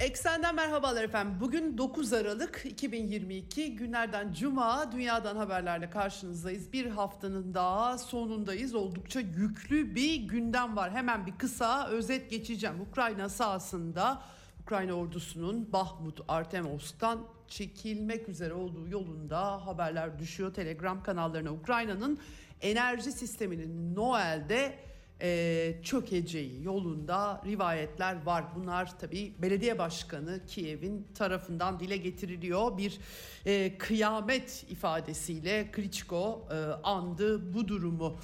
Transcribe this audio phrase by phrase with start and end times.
[0.00, 1.36] Eksenden merhabalar efendim.
[1.40, 6.72] Bugün 9 Aralık 2022 günlerden Cuma dünyadan haberlerle karşınızdayız.
[6.72, 8.74] Bir haftanın daha sonundayız.
[8.74, 10.90] Oldukça yüklü bir gündem var.
[10.90, 12.80] Hemen bir kısa özet geçeceğim.
[12.80, 14.22] Ukrayna sahasında
[14.62, 21.52] Ukrayna ordusunun Bahmut Artemovsk'tan çekilmek üzere olduğu yolunda haberler düşüyor Telegram kanallarına.
[21.52, 22.18] Ukrayna'nın
[22.60, 24.78] enerji sisteminin Noel'de
[25.22, 28.44] e, çökeceği yolunda rivayetler var.
[28.56, 32.78] Bunlar tabi belediye başkanı Kiev'in tarafından dile getiriliyor.
[32.78, 32.98] Bir
[33.46, 38.18] e, kıyamet ifadesiyle Klitschko e, andı bu durumu.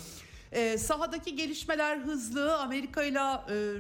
[0.53, 2.59] E, sahadaki gelişmeler hızlı.
[2.59, 3.21] Amerika ile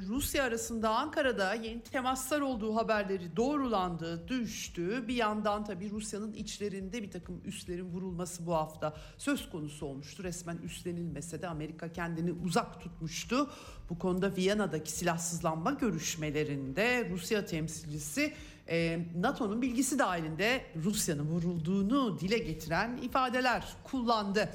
[0.08, 5.08] Rusya arasında Ankara'da yeni temaslar olduğu haberleri doğrulandı, düştü.
[5.08, 10.22] Bir yandan tabii Rusya'nın içlerinde bir takım üslerin vurulması bu hafta söz konusu olmuştu.
[10.22, 13.50] Resmen üstlenilmese de Amerika kendini uzak tutmuştu.
[13.91, 18.33] Bu konuda Viyana'daki silahsızlanma görüşmelerinde Rusya temsilcisi
[18.68, 24.48] e, NATO'nun bilgisi dahilinde Rusya'nın vurulduğunu dile getiren ifadeler kullandı.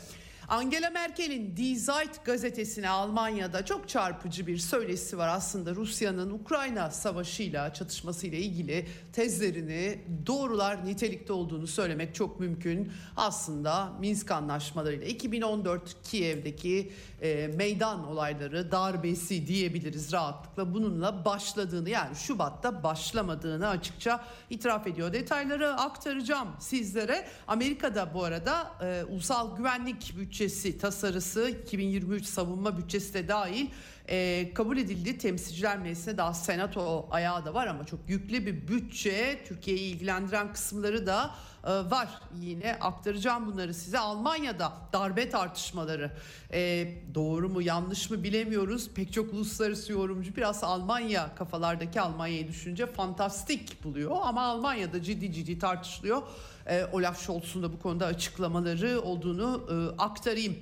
[0.49, 7.73] Angela Merkel'in Die Zeit gazetesine Almanya'da çok çarpıcı bir söyleşisi var aslında Rusya'nın Ukrayna savaşıyla
[7.73, 12.91] çatışmasıyla ilgili tezlerini doğrular nitelikte olduğunu söylemek çok mümkün.
[13.15, 22.83] Aslında Minsk anlaşmalarıyla 2014 Kiev'deki e, meydan olayları darbesi diyebiliriz rahatlıkla bununla başladığını yani Şubat'ta
[22.83, 25.13] başlamadığını açıkça itiraf ediyor.
[25.13, 27.27] Detayları aktaracağım sizlere.
[27.47, 30.36] Amerika'da bu arada e, ulusal güvenlik bütçesi
[30.79, 33.67] tasarısı 2023 savunma bütçesi de dahil
[34.09, 35.17] e, kabul edildi.
[35.17, 39.43] Temsilciler Meclisi'ne daha senato ayağı da var ama çok yüklü bir bütçe.
[39.47, 41.35] Türkiye'yi ilgilendiren kısımları da
[41.67, 42.09] var.
[42.41, 43.99] Yine aktaracağım bunları size.
[43.99, 46.11] Almanya'da darbe tartışmaları
[46.53, 48.89] e, doğru mu yanlış mı bilemiyoruz.
[48.95, 54.17] Pek çok uluslararası yorumcu biraz Almanya kafalardaki Almanya'yı düşünce fantastik buluyor.
[54.21, 56.21] Ama Almanya'da ciddi ciddi tartışılıyor.
[56.65, 60.57] E, Olaf Scholz'un da bu konuda açıklamaları olduğunu e, aktarayım.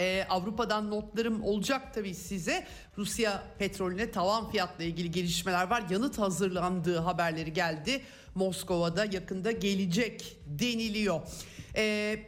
[0.00, 2.66] Ee, Avrupa'dan notlarım olacak tabii size.
[2.98, 5.82] Rusya petrolüne tavan fiyatla ilgili gelişmeler var.
[5.90, 8.02] Yanıt hazırlandığı haberleri geldi.
[8.38, 11.20] Moskova'da yakında gelecek deniliyor.
[11.76, 12.18] Ee,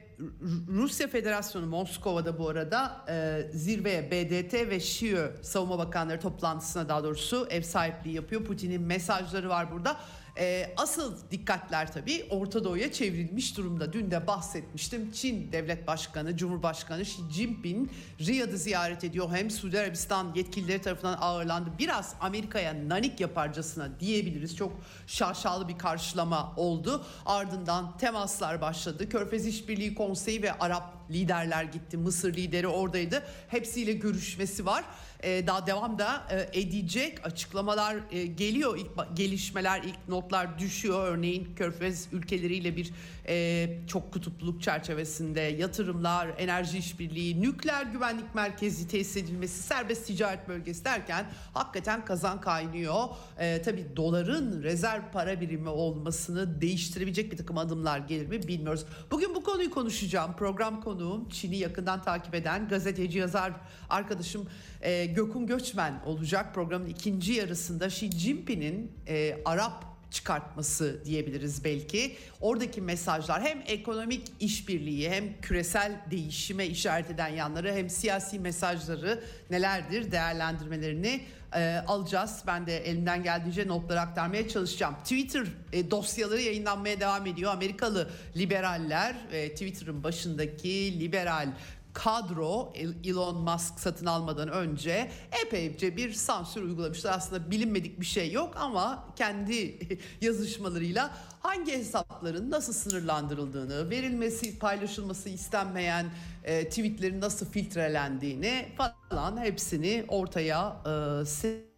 [0.68, 7.46] Rusya Federasyonu Moskova'da bu arada e, zirveye BDT ve ŞİÖ savunma bakanları toplantısına daha doğrusu
[7.50, 8.44] ev sahipliği yapıyor.
[8.44, 9.96] Putin'in mesajları var burada.
[10.40, 13.92] E, asıl dikkatler tabii Orta Doğu'ya çevrilmiş durumda.
[13.92, 15.12] Dün de bahsetmiştim.
[15.12, 17.90] Çin Devlet Başkanı, Cumhurbaşkanı Xi Jinping
[18.20, 19.30] Riyad'ı ziyaret ediyor.
[19.30, 21.70] Hem Suudi Arabistan yetkilileri tarafından ağırlandı.
[21.78, 24.56] Biraz Amerika'ya nanik yaparcasına diyebiliriz.
[24.56, 24.72] Çok
[25.06, 27.04] şaşalı bir karşılama oldu.
[27.26, 29.08] Ardından temaslar başladı.
[29.08, 31.96] Körfez İşbirliği Konseyi ve Arap liderler gitti.
[31.96, 33.22] Mısır lideri oradaydı.
[33.48, 34.84] Hepsiyle görüşmesi var.
[35.22, 41.54] Ee, daha devam da e, edecek açıklamalar e, geliyor ilk gelişmeler ilk notlar düşüyor örneğin
[41.54, 42.92] Körfez ülkeleriyle bir
[43.28, 50.84] e, çok kutupluluk çerçevesinde yatırımlar enerji işbirliği nükleer güvenlik merkezi tesis edilmesi serbest ticaret bölgesi
[50.84, 53.04] derken hakikaten kazan kaynıyor
[53.38, 59.34] e, tabi doların rezerv para birimi olmasını değiştirebilecek bir takım adımlar gelir mi bilmiyoruz bugün
[59.34, 63.52] bu konuyu konuşacağım program konuğum Çin'i yakından takip eden gazeteci yazar
[63.90, 64.48] arkadaşım
[64.80, 66.54] e, Gökün Göçmen olacak.
[66.54, 72.16] Programın ikinci yarısında Xi Jinping'in e, Arap çıkartması diyebiliriz belki.
[72.40, 80.12] Oradaki mesajlar hem ekonomik işbirliği hem küresel değişime işaret eden yanları hem siyasi mesajları nelerdir
[80.12, 81.20] değerlendirmelerini
[81.54, 82.42] e, alacağız.
[82.46, 84.94] Ben de elimden geldiğince notları aktarmaya çalışacağım.
[84.94, 87.52] Twitter e, dosyaları yayınlanmaya devam ediyor.
[87.52, 91.48] Amerikalı liberaller e, Twitter'ın başındaki liberal
[91.92, 92.72] kadro
[93.04, 95.10] Elon Musk satın almadan önce
[95.46, 97.12] epeyce bir sansür uygulamışlar.
[97.12, 99.78] Aslında bilinmedik bir şey yok ama kendi
[100.20, 101.10] yazışmalarıyla
[101.40, 106.06] hangi hesapların nasıl sınırlandırıldığını, verilmesi, paylaşılması istenmeyen
[106.44, 111.24] e, tweetlerin nasıl filtrelendiğini falan hepsini ortaya e,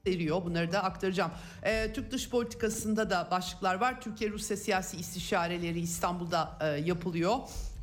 [0.05, 0.45] seriyor.
[0.45, 1.31] Bunları da aktaracağım.
[1.63, 4.01] E, Türk dış politikasında da başlıklar var.
[4.01, 7.37] Türkiye-Rusya siyasi istişareleri İstanbul'da e, yapılıyor.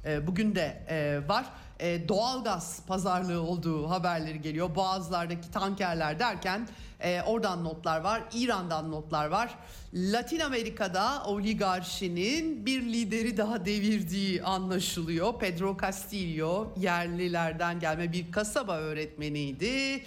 [0.05, 1.45] E, bugün de e, var.
[1.79, 4.75] E, doğalgaz pazarlığı olduğu haberleri geliyor.
[4.75, 6.67] Boğazlardaki tankerler derken
[6.99, 8.23] e, oradan notlar var.
[8.33, 9.55] İran'dan notlar var.
[9.93, 15.39] Latin Amerika'da oligarşinin bir lideri daha devirdiği anlaşılıyor.
[15.39, 20.03] Pedro Castillo yerlilerden gelme bir kasaba öğretmeniydi.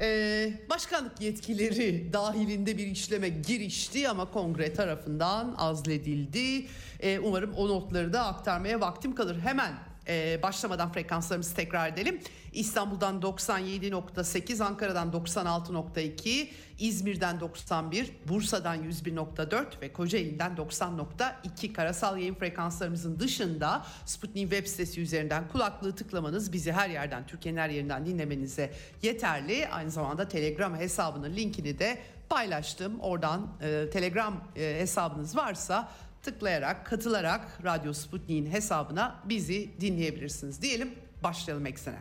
[0.00, 6.66] Ee, başkanlık yetkileri dahilinde bir işleme girişti ama kongre tarafından azledildi.
[7.00, 9.38] Ee, umarım o notları da aktarmaya vaktim kalır.
[9.40, 9.72] Hemen
[10.08, 12.20] e, başlamadan frekanslarımızı tekrar edelim.
[12.52, 23.86] İstanbul'dan 97.8, Ankara'dan 96.2, İzmir'den 91, Bursa'dan 101.4 ve Kocaeli'den 90.2 karasal yayın frekanslarımızın dışında
[24.04, 28.72] Sputnik web sitesi üzerinden kulaklığı tıklamanız bizi her yerden, Türkiye'nin her yerinden dinlemenize
[29.02, 29.68] yeterli.
[29.68, 33.00] Aynı zamanda Telegram hesabının linkini de paylaştım.
[33.00, 35.88] Oradan e, Telegram e, hesabınız varsa
[36.22, 40.62] tıklayarak, katılarak Radyo Sputnik'in hesabına bizi dinleyebilirsiniz.
[40.62, 41.98] Diyelim başlayalım eksene.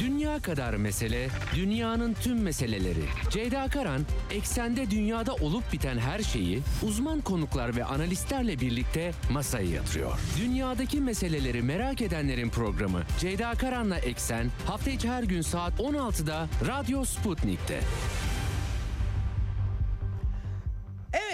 [0.00, 3.04] Dünya kadar mesele, dünyanın tüm meseleleri.
[3.30, 10.18] Ceyda Karan, eksende dünyada olup biten her şeyi uzman konuklar ve analistlerle birlikte masaya yatırıyor.
[10.40, 17.04] Dünyadaki meseleleri merak edenlerin programı Ceyda Karan'la Eksen hafta içi her gün saat 16'da Radyo
[17.04, 17.80] Sputnik'te.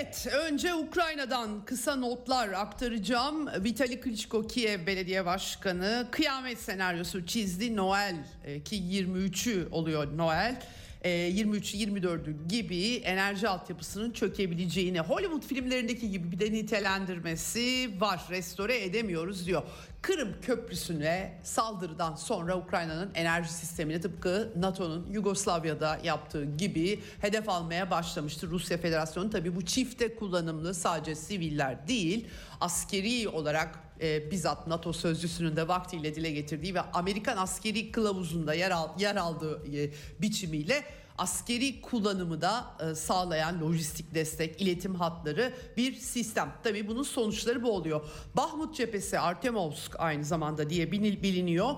[0.08, 3.64] Evet, önce Ukrayna'dan kısa notlar aktaracağım.
[3.64, 7.76] Vitali Klitschko Kiev Belediye Başkanı kıyamet senaryosu çizdi.
[7.76, 10.62] Noel e, ki 23'ü oluyor Noel.
[11.05, 18.21] 23-24'ü gibi enerji altyapısının çökebileceğini Hollywood filmlerindeki gibi bir de nitelendirmesi var.
[18.31, 19.62] Restore edemiyoruz diyor.
[20.03, 28.47] Kırım Köprüsü'ne saldırıdan sonra Ukrayna'nın enerji sistemini tıpkı NATO'nun Yugoslavya'da yaptığı gibi hedef almaya başlamıştı.
[28.47, 32.29] Rusya Federasyonu tabii bu çifte kullanımlı sadece siviller değil
[32.61, 38.71] askeri olarak e, bizzat NATO sözcüsünün de vaktiyle dile getirdiği ve Amerikan askeri kılavuzunda yer,
[38.71, 39.91] al, yer aldığı e,
[40.21, 40.85] biçimiyle
[41.19, 46.53] askeri kullanımı da e, sağlayan lojistik destek, iletim hatları bir sistem.
[46.62, 48.00] Tabii bunun sonuçları bu oluyor.
[48.37, 51.75] Bahmut cephesi Artemovsk aynı zamanda diye biliniyor.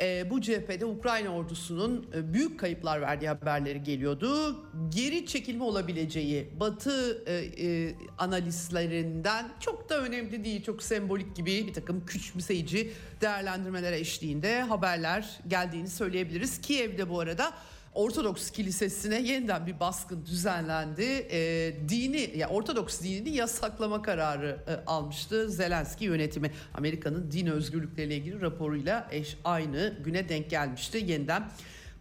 [0.00, 4.56] E, bu cephede Ukrayna ordusunun e, büyük kayıplar verdiği haberleri geliyordu.
[4.88, 11.74] Geri çekilme olabileceği Batı e, e, analistlerinden çok da önemli değil, çok sembolik gibi bir
[11.74, 16.60] takım küçümseyici değerlendirmelere eşliğinde haberler geldiğini söyleyebiliriz.
[16.60, 17.52] Kiev'de bu arada
[17.96, 21.26] Ortodoks kilisesine yeniden bir baskın düzenlendi.
[21.30, 26.50] E, dini, ya Ortodoks dinini yasaklama kararı e, almıştı Zelenski yönetimi.
[26.74, 31.04] Amerika'nın din özgürlükleriyle ilgili raporuyla eş aynı güne denk gelmişti.
[31.06, 31.50] Yeniden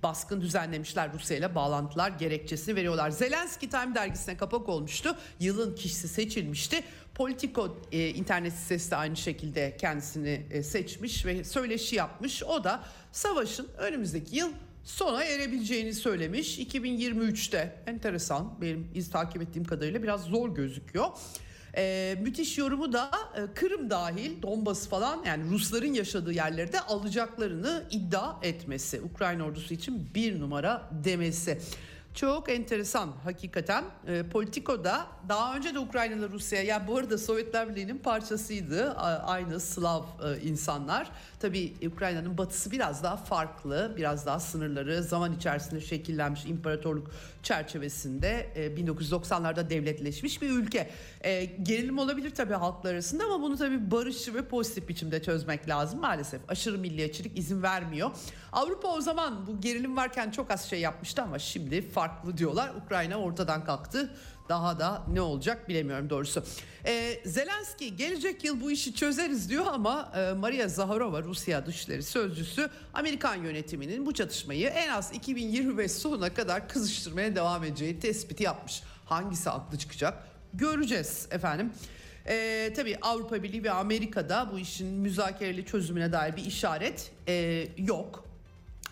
[0.03, 3.09] baskın düzenlemişler Rusya ile bağlantılar gerekçesini veriyorlar.
[3.09, 5.17] Zelenski Time dergisine kapak olmuştu.
[5.39, 6.83] Yılın kişisi seçilmişti.
[7.13, 12.43] Politico e, internet sitesi de aynı şekilde kendisini e, seçmiş ve söyleşi yapmış.
[12.43, 14.49] O da savaşın önümüzdeki yıl
[14.85, 16.59] sona erebileceğini söylemiş.
[16.59, 21.07] 2023'te enteresan benim iz takip ettiğim kadarıyla biraz zor gözüküyor.
[21.77, 28.35] Ee, müthiş yorumu da e, Kırım dahil Donbas falan yani Rusların yaşadığı yerlerde alacaklarını iddia
[28.41, 29.01] etmesi.
[29.01, 31.59] Ukrayna ordusu için bir numara demesi.
[32.15, 33.83] Çok enteresan hakikaten.
[34.07, 38.93] E, Politiko'da daha önce de Ukrayna ile Rusya ya bu arada Sovyetler Birliği'nin parçasıydı.
[39.23, 41.11] Aynı Slav e, insanlar.
[41.45, 43.93] Tabii Ukrayna'nın batısı biraz daha farklı.
[43.97, 47.11] Biraz daha sınırları zaman içerisinde şekillenmiş imparatorluk
[47.43, 50.89] çerçevesinde e, 1990'larda devletleşmiş bir ülke.
[51.21, 55.99] E, gerilim olabilir tabii halklar arasında ama bunu tabii barışçı ve pozitif biçimde çözmek lazım
[55.99, 56.41] maalesef.
[56.47, 58.11] Aşırı milliyetçilik izin vermiyor.
[58.51, 62.71] Avrupa o zaman bu gerilim varken çok az şey yapmıştı ama şimdi farklı diyorlar.
[62.85, 64.09] Ukrayna ortadan kalktı.
[64.49, 66.43] Daha da ne olacak bilemiyorum doğrusu.
[66.85, 72.69] Ee, Zelenski gelecek yıl bu işi çözeriz diyor ama e, Maria Zaharova Rusya Dışişleri Sözcüsü
[72.93, 78.83] Amerikan yönetiminin bu çatışmayı en az 2025 sonuna kadar kızıştırmaya devam edeceği tespiti yapmış.
[79.05, 81.73] Hangisi haklı çıkacak göreceğiz efendim.
[82.27, 88.24] Ee, tabii Avrupa Birliği ve Amerika'da bu işin müzakereli çözümüne dair bir işaret e, yok.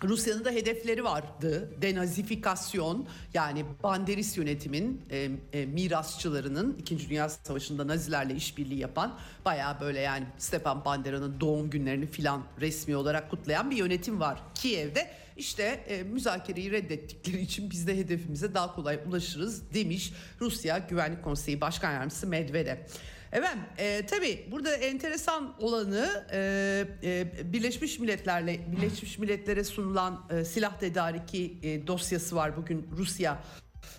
[0.02, 1.70] Rusya'nın da hedefleri vardı.
[1.82, 7.08] Denazifikasyon yani Banderis yönetimin e, e, mirasçılarının 2.
[7.08, 13.30] Dünya Savaşı'nda Nazilerle işbirliği yapan baya böyle yani Stepan Bandera'nın doğum günlerini filan resmi olarak
[13.30, 15.10] kutlayan bir yönetim var Kiev'de.
[15.36, 21.60] İşte e, müzakereyi reddettikleri için biz de hedefimize daha kolay ulaşırız demiş Rusya Güvenlik Konseyi
[21.60, 22.76] Başkan Yardımcısı Medvedev.
[23.34, 30.78] Evet, e, tabii burada enteresan olanı e, e, Birleşmiş Milletler'le Birleşmiş Milletler'e sunulan e, silah
[30.78, 33.42] tedariki e, dosyası var bugün Rusya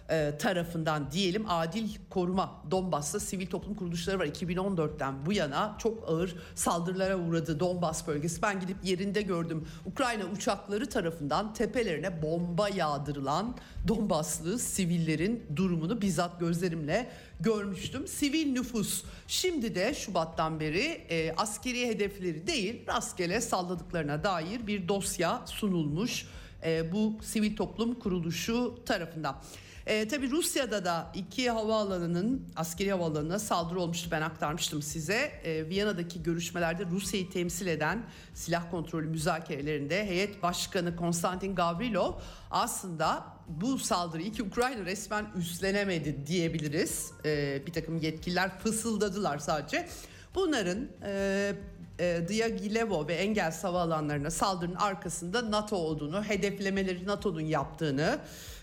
[0.10, 6.36] e, tarafından diyelim adil koruma Donbas'ta sivil toplum kuruluşları var 2014'ten bu yana çok ağır
[6.56, 8.42] saldırılara uğradı Donbas bölgesi.
[8.42, 9.68] Ben gidip yerinde gördüm.
[9.86, 13.56] Ukrayna uçakları tarafından tepelerine bomba yağdırılan
[13.88, 18.08] Donbaslı sivillerin durumunu bizzat gözlerimle görmüştüm.
[18.08, 25.42] Sivil nüfus şimdi de Şubat'tan beri e, askeri hedefleri değil rastgele salladıklarına dair bir dosya
[25.46, 26.26] sunulmuş
[26.66, 29.42] e, bu sivil toplum kuruluşu tarafından.
[29.86, 35.32] E, tabii Rusya'da da iki havaalanının askeri havaalanına saldırı olmuştu ben aktarmıştım size.
[35.44, 42.14] E, Viyana'daki görüşmelerde Rusya'yı temsil eden silah kontrolü müzakerelerinde heyet başkanı Konstantin Gavrilov
[42.52, 47.12] aslında bu saldırıyı ki Ukrayna resmen üstlenemedi diyebiliriz.
[47.26, 49.88] E, bir takım yetkililer fısıldadılar sadece.
[50.36, 51.54] Bunların e,
[52.00, 58.20] e, Diaghilevo ve Engels havaalanlarına saldırının arkasında NATO olduğunu, hedeflemeleri NATO'nun yaptığını,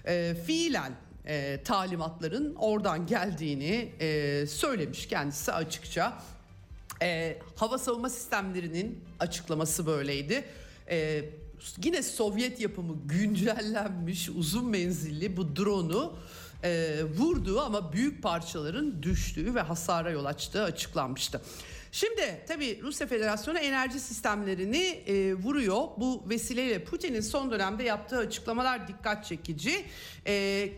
[0.07, 0.93] e, fiilen
[1.27, 6.23] e, talimatların oradan geldiğini e, söylemiş kendisi açıkça.
[7.03, 10.45] E, hava savunma sistemlerinin açıklaması böyleydi.
[10.91, 11.25] E,
[11.85, 16.15] yine Sovyet yapımı güncellenmiş uzun menzilli bu drone'u
[16.65, 21.41] e, vurduğu ama büyük parçaların düştüğü ve hasara yol açtığı açıklanmıştı.
[21.95, 25.83] Şimdi tabii Rusya Federasyonu enerji sistemlerini e, vuruyor.
[25.97, 29.85] Bu vesileyle Putin'in son dönemde yaptığı açıklamalar dikkat çekici.
[30.27, 30.33] E,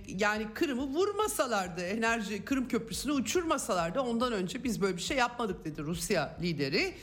[0.07, 5.83] yani Kırım'ı vurmasalardı, enerji Kırım Köprüsü'nü uçurmasalardı ondan önce biz böyle bir şey yapmadık dedi
[5.83, 6.95] Rusya lideri.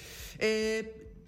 [0.41, 0.81] E,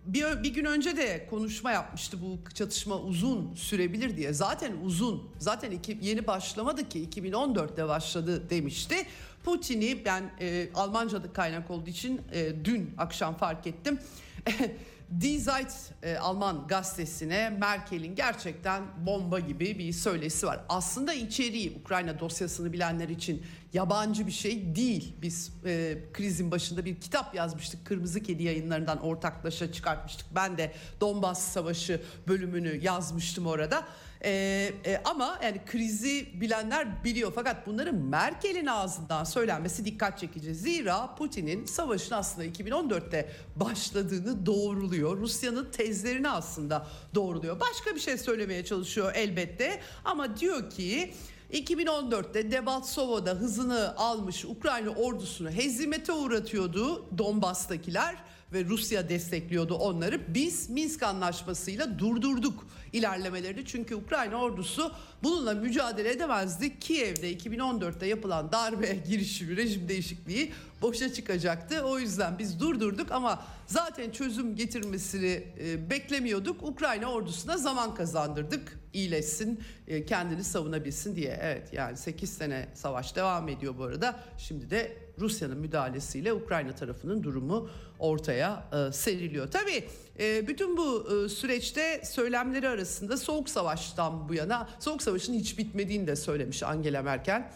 [0.06, 4.34] bir, bir gün önce de konuşma yapmıştı bu çatışma uzun sürebilir diye.
[4.34, 5.30] Zaten uzun.
[5.40, 8.96] Zaten iki, yeni başlamadı ki 2014'te başladı demişti.
[9.44, 14.00] Putin'i ben e, Almanca'da kaynak olduğu için e, dün akşam fark ettim.
[15.22, 20.60] Die Zeit e, Alman gazetesine Merkel'in gerçekten bomba gibi bir söylesi var.
[20.70, 25.14] Aslında içeriği Ukrayna dosyasını bilenler için yabancı bir şey değil.
[25.22, 27.86] Biz e, krizin başında bir kitap yazmıştık.
[27.86, 30.28] Kırmızı Kedi yayınlarından ortaklaşa çıkartmıştık.
[30.36, 33.88] Ben de Donbas Savaşı bölümünü yazmıştım orada.
[34.26, 40.56] Ee, e, ama yani krizi bilenler biliyor fakat bunların Merkel'in ağzından söylenmesi dikkat çekici.
[40.56, 45.18] Zira Putin'in savaşın aslında 2014'te başladığını doğruluyor.
[45.18, 47.60] Rusya'nın tezlerini aslında doğruluyor.
[47.60, 51.14] Başka bir şey söylemeye çalışıyor elbette ama diyor ki
[51.54, 58.16] 2014'te Debaltsovo'da hızını almış Ukrayna ordusunu hezimete uğratıyordu Donbas'takiler
[58.54, 60.34] ve Rusya destekliyordu onları.
[60.34, 63.66] Biz Minsk anlaşmasıyla durdurduk ilerlemelerini.
[63.66, 64.92] Çünkü Ukrayna ordusu
[65.24, 66.80] bununla mücadele edemezdi.
[66.80, 71.82] Kiev'de 2014'te yapılan darbe girişimi, rejim değişikliği boşa çıkacaktı.
[71.82, 76.64] O yüzden biz durdurduk ama zaten çözüm getirmesini e, beklemiyorduk.
[76.64, 78.80] Ukrayna ordusuna zaman kazandırdık.
[78.94, 81.40] İyileşsin, e, kendini savunabilsin diye.
[81.42, 84.20] Evet yani 8 sene savaş devam ediyor bu arada.
[84.38, 87.70] Şimdi de Rusya'nın müdahalesiyle Ukrayna tarafının durumu
[88.04, 89.52] ortaya e, seriliyor.
[89.52, 89.84] Tabii
[90.20, 96.08] e, bütün bu e, süreçte söylemleri arasında Soğuk Savaş'tan bu yana Soğuk Savaş'ın hiç bitmediğini
[96.08, 97.52] de söylemiş Angela Merkel.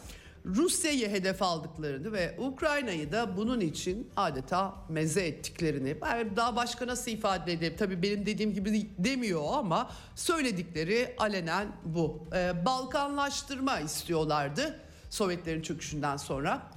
[0.45, 5.95] Rusya'yı hedef aldıklarını ve Ukrayna'yı da bunun için adeta meze ettiklerini
[6.35, 12.27] daha başka nasıl ifade edeyim tabii benim dediğim gibi demiyor ama söyledikleri alenen bu.
[12.35, 16.76] Ee, Balkanlaştırma istiyorlardı Sovyetlerin çöküşünden sonra.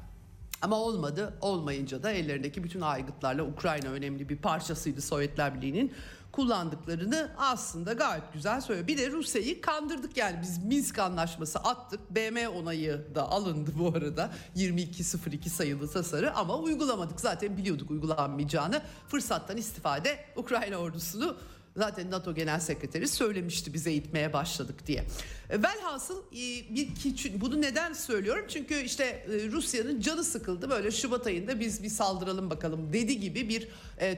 [0.62, 1.34] Ama olmadı.
[1.40, 5.92] Olmayınca da ellerindeki bütün aygıtlarla Ukrayna önemli bir parçasıydı Sovyetler Birliği'nin
[6.32, 8.86] kullandıklarını aslında gayet güzel söylüyor.
[8.86, 12.00] Bir de Rusya'yı kandırdık yani biz Minsk anlaşması attık.
[12.10, 14.30] BM onayı da alındı bu arada.
[14.54, 17.20] 2202 sayılı tasarı ama uygulamadık.
[17.20, 18.82] Zaten biliyorduk uygulanmayacağını.
[19.08, 21.36] Fırsattan istifade Ukrayna ordusunu
[21.80, 25.04] Zaten NATO Genel Sekreteri söylemişti bize itmeye başladık diye.
[25.50, 26.88] E, velhasıl e, bir
[27.40, 28.44] bunu neden söylüyorum?
[28.48, 33.48] Çünkü işte e, Rusya'nın canı sıkıldı böyle Şubat ayında biz bir saldıralım bakalım dedi gibi
[33.48, 33.68] bir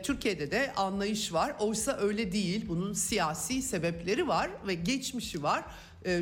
[0.03, 1.55] Türkiye'de de anlayış var.
[1.61, 2.65] Oysa öyle değil.
[2.69, 5.65] Bunun siyasi sebepleri var ve geçmişi var.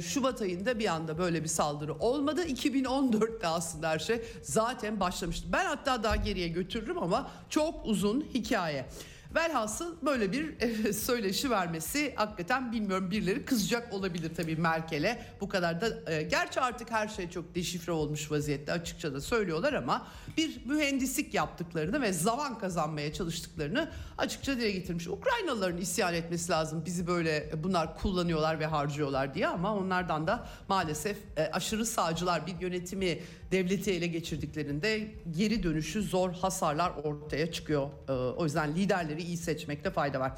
[0.03, 2.47] Şubat ayında bir anda böyle bir saldırı olmadı.
[2.47, 5.47] 2014'te aslında her şey zaten başlamıştı.
[5.53, 8.87] Ben hatta daha geriye götürürüm ama çok uzun hikaye.
[9.35, 15.27] Velhasıl böyle bir e, söyleşi vermesi hakikaten bilmiyorum birileri kızacak olabilir tabii Merkel'e.
[15.41, 19.73] Bu kadar da e, gerçi artık her şey çok deşifre olmuş vaziyette açıkça da söylüyorlar
[19.73, 20.07] ama
[20.37, 25.09] bir mühendislik yaptıklarını ve zaman kazanmaya çalıştıklarını açıkça dile getirmiş.
[25.09, 31.17] Ukraynalıların isyan etmesi lazım bizi böyle bunlar kullanıyorlar ve harcıyorlar diye ama onlardan da maalesef
[31.37, 33.19] e, aşırı sağcılar bir yönetimi
[33.51, 37.89] devleti ele geçirdiklerinde geri dönüşü zor hasarlar ortaya çıkıyor.
[38.09, 40.33] E, o yüzden liderleri iyi seçmekte fayda var.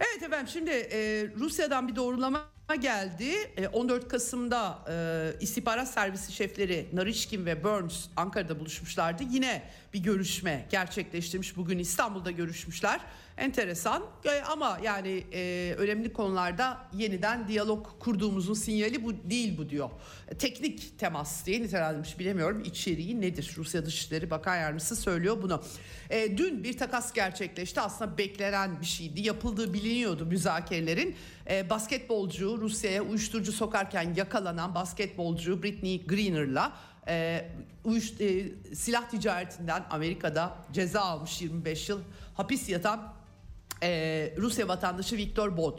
[0.00, 3.32] Evet efendim şimdi e, Rusya'dan bir doğrulama geldi.
[3.56, 9.22] E, 14 Kasım'da e, istihbarat servisi şefleri Narişkin ve Burns Ankara'da buluşmuşlardı.
[9.30, 9.62] Yine
[9.94, 11.56] bir görüşme gerçekleştirmiş.
[11.56, 13.00] Bugün İstanbul'da görüşmüşler.
[13.36, 19.90] Enteresan E, ama yani e, önemli konularda yeniden diyalog kurduğumuzun sinyali bu değil bu diyor.
[20.28, 23.54] E, teknik temas diye nitelendirmiş bilemiyorum içeriği nedir?
[23.56, 25.62] Rusya Dışişleri Bakan Yardımcısı söylüyor bunu.
[26.10, 31.16] E, dün bir takas gerçekleşti aslında beklenen bir şeydi yapıldığı biliniyordu müzakerelerin.
[31.50, 36.72] E, basketbolcu Rusya'ya uyuşturucu sokarken yakalanan basketbolcu Britney Greener'la
[37.08, 37.48] e,
[37.84, 42.00] uyuş, e, silah ticaretinden Amerika'da ceza almış 25 yıl
[42.34, 43.12] hapis yatan
[43.82, 45.78] e, Rusya vatandaşı Viktor Bod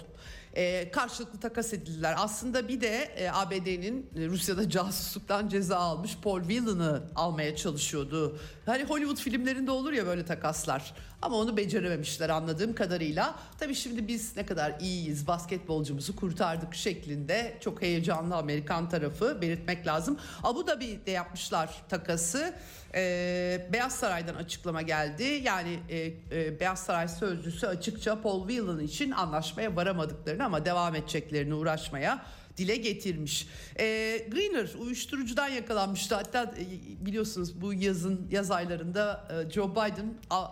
[0.58, 2.16] e, karşılıklı takas edildiler.
[2.18, 8.40] Aslında bir de e, ABD'nin e, Rusya'da casusluktan ceza almış Paul Whelan'ı almaya çalışıyordu.
[8.66, 10.94] Hani Hollywood filmlerinde olur ya böyle takaslar.
[11.22, 13.36] Ama onu becerememişler anladığım kadarıyla.
[13.60, 20.18] Tabii şimdi biz ne kadar iyiyiz basketbolcumuzu kurtardık şeklinde çok heyecanlı Amerikan tarafı belirtmek lazım.
[20.44, 22.54] Abu Dhabi'de yapmışlar takası.
[22.96, 25.24] Ee, Beyaz Saray'dan açıklama geldi.
[25.24, 25.98] Yani e,
[26.32, 32.25] e, Beyaz Saray sözcüsü açıkça Paul Whelan için anlaşmaya varamadıklarını ama devam edeceklerini uğraşmaya
[32.58, 33.48] dile getirmiş.
[33.79, 33.84] E,
[34.32, 36.15] Greener uyuşturucudan yakalanmıştı.
[36.15, 40.48] Hatta e, biliyorsunuz bu yazın yaz aylarında e, Joe Biden a,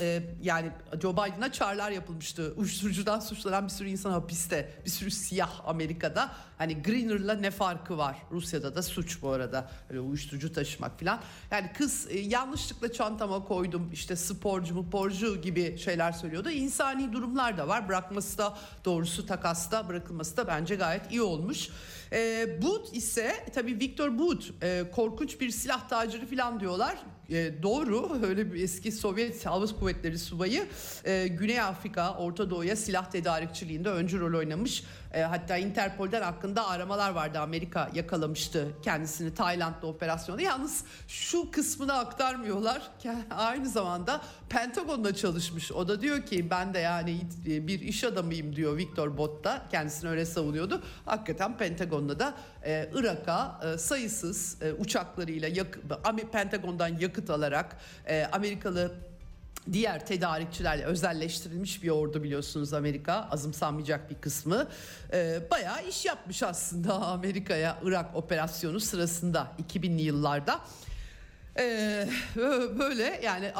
[0.00, 0.70] e, yani
[1.02, 2.54] Joe Biden'a çağrılar yapılmıştı.
[2.56, 4.70] Uyuşturucudan suçlanan bir sürü insan hapiste.
[4.84, 6.32] Bir sürü siyah Amerika'da.
[6.60, 8.16] Hani Greener'la ne farkı var?
[8.30, 9.70] Rusya'da da suç bu arada.
[9.90, 11.20] Öyle uyuşturucu taşımak falan.
[11.50, 16.50] Yani kız e, yanlışlıkla çantama koydum işte sporcu mu porcu gibi şeyler söylüyordu.
[16.50, 17.88] İnsani durumlar da var.
[17.88, 21.68] Bırakması da doğrusu takasta bırakılması da bence gayet iyi olmuş.
[22.12, 26.98] E, Boot ise tabii Victor Boot e, korkunç bir silah taciri falan diyorlar.
[27.30, 30.66] E, doğru öyle bir eski Sovyet Hava Kuvvetleri subayı
[31.04, 34.84] e, Güney Afrika, Orta Doğu'ya silah tedarikçiliğinde öncü rol oynamış.
[35.14, 37.38] E, hatta Interpol'den hakkında aramalar vardı.
[37.38, 40.42] Amerika yakalamıştı kendisini Tayland'da operasyonda.
[40.42, 42.82] Yalnız şu kısmını aktarmıyorlar.
[43.30, 45.72] Aynı zamanda Pentagon'da çalışmış.
[45.72, 49.66] O da diyor ki ben de yani bir iş adamıyım diyor Victor Bott'ta.
[49.70, 50.82] Kendisini öyle savunuyordu.
[51.04, 55.78] Hakikaten Pentagon'da da e, Irak'a e, sayısız e, uçaklarıyla yak,
[56.32, 57.76] Pentagon'dan yakıt alarak
[58.06, 59.09] e, Amerikalı
[59.72, 64.68] diğer tedarikçilerle özelleştirilmiş bir ordu biliyorsunuz Amerika azımsanmayacak bir kısmı
[65.12, 70.60] ee, bayağı iş yapmış aslında Amerika'ya Irak operasyonu sırasında 2000'li yıllarda.
[71.58, 72.08] Ee,
[72.78, 73.52] böyle yani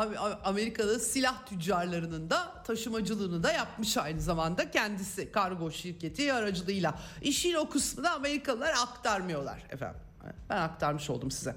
[0.44, 6.98] Amerikalı silah tüccarlarının da taşımacılığını da yapmış aynı zamanda kendisi kargo şirketi aracılığıyla.
[7.22, 10.00] İşin o kısmını Amerikalılar aktarmıyorlar efendim.
[10.50, 11.54] Ben aktarmış oldum size.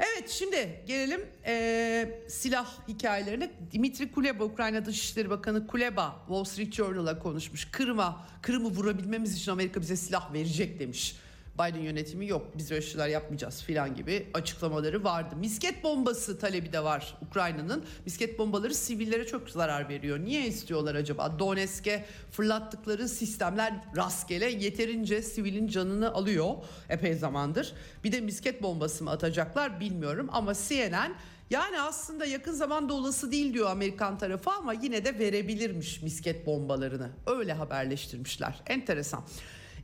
[0.00, 3.50] Evet şimdi gelelim e, silah hikayelerine.
[3.72, 7.68] Dimitri Kuleba Ukrayna Dışişleri Bakanı Kuleba Wall Street Journal'a konuşmuş.
[7.70, 11.16] Kırım'a, Kırım'ı vurabilmemiz için Amerika bize silah verecek demiş.
[11.60, 15.36] Biden yönetimi yok biz öyle şeyler yapmayacağız filan gibi açıklamaları vardı.
[15.36, 17.84] Misket bombası talebi de var Ukrayna'nın.
[18.06, 20.18] Misket bombaları sivillere çok zarar veriyor.
[20.18, 21.38] Niye istiyorlar acaba?
[21.38, 26.54] Donetsk'e fırlattıkları sistemler rastgele yeterince sivilin canını alıyor
[26.88, 27.72] epey zamandır.
[28.04, 31.14] Bir de misket bombası mı atacaklar bilmiyorum ama CNN
[31.50, 37.10] yani aslında yakın zamanda olası değil diyor Amerikan tarafı ama yine de verebilirmiş misket bombalarını.
[37.26, 38.62] Öyle haberleştirmişler.
[38.66, 39.24] Enteresan.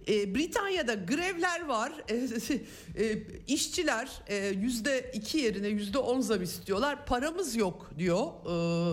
[0.09, 1.92] E, Britanya'da grevler var.
[2.09, 2.14] E,
[3.05, 7.07] e, işçiler e, yüzde iki yerine yüzde on zam istiyorlar.
[7.07, 8.27] Paramız yok diyor.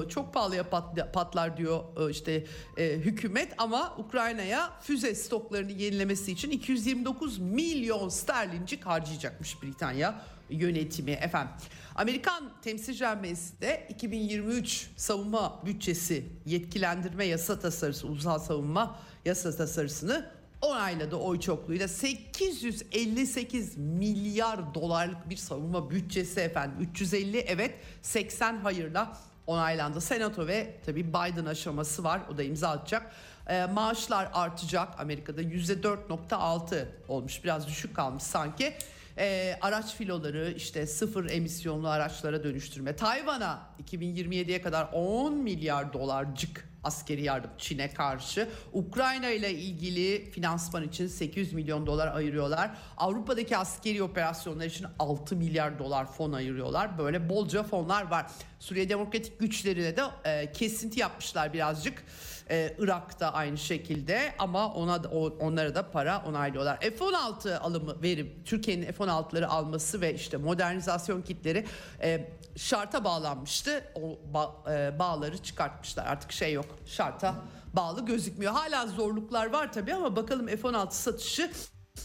[0.06, 2.46] E, çok pahalıya pat, patlar diyor e, işte
[2.78, 11.54] e, hükümet ama Ukrayna'ya füze stoklarını yenilemesi için 229 milyon sterlincik harcayacakmış Britanya yönetimi efendim.
[11.96, 20.32] Amerikan Temsilciler Meclisi de 2023 savunma bütçesi yetkilendirme yasa tasarısı, ulusal savunma yasa tasarısını
[20.64, 30.02] onayladı oy çokluğuyla 858 milyar dolarlık bir savunma bütçesi efendim 350 evet 80 hayırla onaylandı.
[30.02, 33.12] Senato ve tabii Biden aşaması var o da imza atacak.
[33.48, 38.74] E, maaşlar artacak Amerika'da %4.6 olmuş biraz düşük kalmış sanki.
[39.18, 42.96] E, araç filoları işte sıfır emisyonlu araçlara dönüştürme.
[42.96, 48.50] Tayvan'a 2027'ye kadar 10 milyar dolarcık askeri yardım Çin'e karşı.
[48.74, 52.72] Ukrayna ile ilgili finansman için 800 milyon dolar ayırıyorlar.
[52.98, 56.98] Avrupa'daki askeri operasyonlar için 6 milyar dolar fon ayırıyorlar.
[56.98, 58.32] Böyle bolca fonlar var.
[58.60, 62.04] Suriye Demokratik Güçlerine de e, kesinti yapmışlar birazcık.
[62.50, 66.80] Ee, Irak'ta aynı şekilde ama ona da, onlara da para onaylıyorlar.
[66.80, 71.66] F-16 alımı verim Türkiye'nin F-16'ları alması ve işte modernizasyon kitleri
[72.02, 73.84] e, şarta bağlanmıştı.
[73.96, 76.06] O ba, e, bağları çıkartmışlar.
[76.06, 76.66] Artık şey yok.
[76.86, 77.36] Şarta
[77.74, 78.54] bağlı gözükmüyor.
[78.54, 81.52] Hala zorluklar var tabii ama bakalım F-16 satışı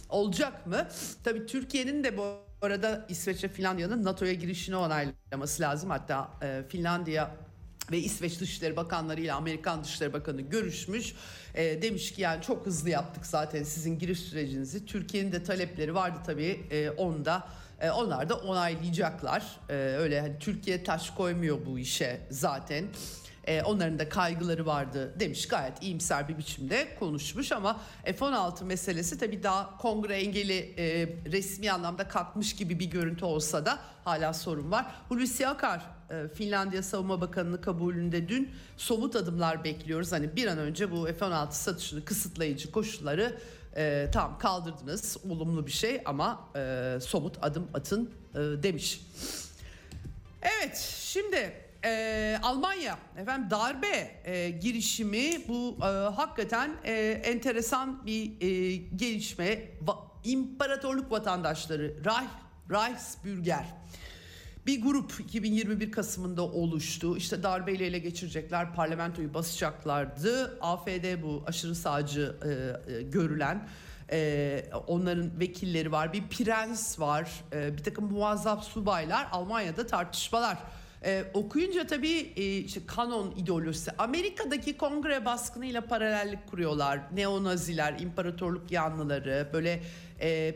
[0.08, 0.88] olacak mı?
[1.24, 2.22] Tabii Türkiye'nin de bu
[2.62, 5.90] arada İsveç ve Finlandiya'nın NATO'ya girişini onaylaması lazım.
[5.90, 7.30] Hatta e, Finlandiya
[7.90, 11.14] ve İsveç Dışişleri Bakanları ile Amerikan Dışişleri Bakanı görüşmüş.
[11.54, 14.86] E, demiş ki yani çok hızlı yaptık zaten sizin giriş sürecinizi.
[14.86, 17.48] Türkiye'nin de talepleri vardı tabii e, onda.
[17.80, 19.42] E, onlar da onaylayacaklar.
[19.68, 22.84] E, öyle hani Türkiye taş koymuyor bu işe zaten.
[23.44, 29.42] E, onların da kaygıları vardı demiş gayet iyimser bir biçimde konuşmuş ama F-16 meselesi tabii
[29.42, 34.86] daha kongre engeli e, resmi anlamda kalkmış gibi bir görüntü olsa da hala sorun var.
[35.08, 35.97] Hulusi Akar
[36.34, 40.12] Finlandiya Savunma Bakanı'nın kabulünde dün somut adımlar bekliyoruz.
[40.12, 43.38] Hani bir an önce bu F-16 satışını kısıtlayıcı koşulları
[43.76, 49.00] e, tam kaldırdınız olumlu bir şey ama e, somut adım atın e, demiş.
[50.42, 51.52] Evet şimdi
[51.84, 56.92] e, Almanya efendim darbe e, girişimi bu e, hakikaten e,
[57.24, 59.70] enteresan bir e, gelişme.
[59.82, 62.30] Va, İmparatorluk vatandaşları Reich,
[62.70, 63.64] Reichsbürger
[64.68, 67.16] bir grup 2021 Kasım'ında oluştu.
[67.16, 70.58] İşte darbeyle ele geçirecekler, parlamentoyu basacaklardı.
[70.60, 73.68] AFD bu aşırı sağcı e, e, görülen
[74.12, 76.12] e, onların vekilleri var.
[76.12, 79.28] Bir prens var, e, bir takım muazzaf subaylar.
[79.32, 80.58] Almanya'da tartışmalar
[81.04, 87.00] ee, okuyunca tabii e, işte kanon ideolojisi Amerika'daki kongre baskınıyla paralellik kuruyorlar.
[87.12, 89.82] Neonaziler, imparatorluk yanlıları böyle
[90.20, 90.54] e,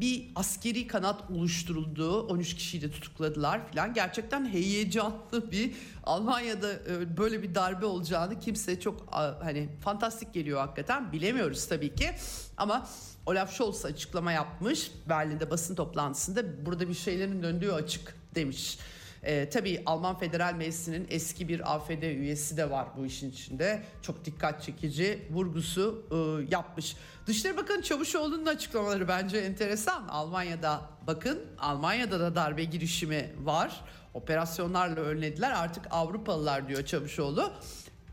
[0.00, 2.22] bir askeri kanat oluşturuldu.
[2.22, 3.94] 13 kişiyi de tutukladılar filan.
[3.94, 5.72] Gerçekten heyecanlı bir
[6.04, 9.06] Almanya'da e, böyle bir darbe olacağını kimse çok
[9.42, 11.12] hani fantastik geliyor hakikaten.
[11.12, 12.10] Bilemiyoruz tabii ki.
[12.56, 12.88] Ama
[13.26, 18.78] Olaf Scholz açıklama yapmış Berlin'de basın toplantısında burada bir şeylerin döndüğü açık demiş.
[19.22, 23.82] E, tabii Alman Federal Meclisi'nin eski bir AFD üyesi de var bu işin içinde.
[24.02, 26.16] Çok dikkat çekici vurgusu e,
[26.54, 26.96] yapmış.
[27.26, 30.08] Dışişleri Bakanı Çavuşoğlu'nun açıklamaları bence enteresan.
[30.08, 33.80] Almanya'da bakın Almanya'da da darbe girişimi var.
[34.14, 35.50] Operasyonlarla önlediler.
[35.50, 37.52] Artık Avrupalılar diyor Çavuşoğlu.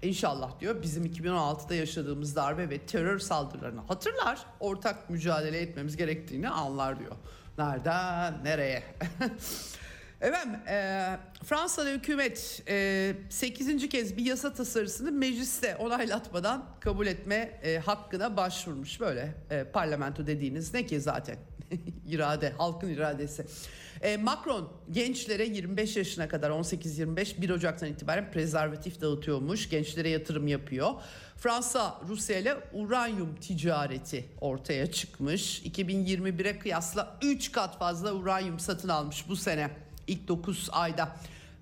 [0.02, 4.40] İnşallah diyor bizim 2016'da yaşadığımız darbe ve terör saldırılarını hatırlar.
[4.60, 7.16] Ortak mücadele etmemiz gerektiğini anlar diyor.
[7.58, 8.84] Nereden nereye?
[10.22, 13.90] Efendim e, Fransa'da hükümet e, 8.
[13.90, 19.00] kez bir yasa tasarısını mecliste onaylatmadan kabul etme e, hakkına başvurmuş.
[19.00, 21.36] Böyle e, parlamento dediğiniz ne ki zaten
[22.08, 23.46] irade halkın iradesi.
[24.02, 29.70] E, Macron gençlere 25 yaşına kadar 18-25 1 Ocak'tan itibaren prezervatif dağıtıyormuş.
[29.70, 30.92] Gençlere yatırım yapıyor.
[31.38, 35.62] Fransa Rusya ile uranyum ticareti ortaya çıkmış.
[35.62, 41.16] 2021'e kıyasla 3 kat fazla uranyum satın almış bu sene ilk 9 ayda.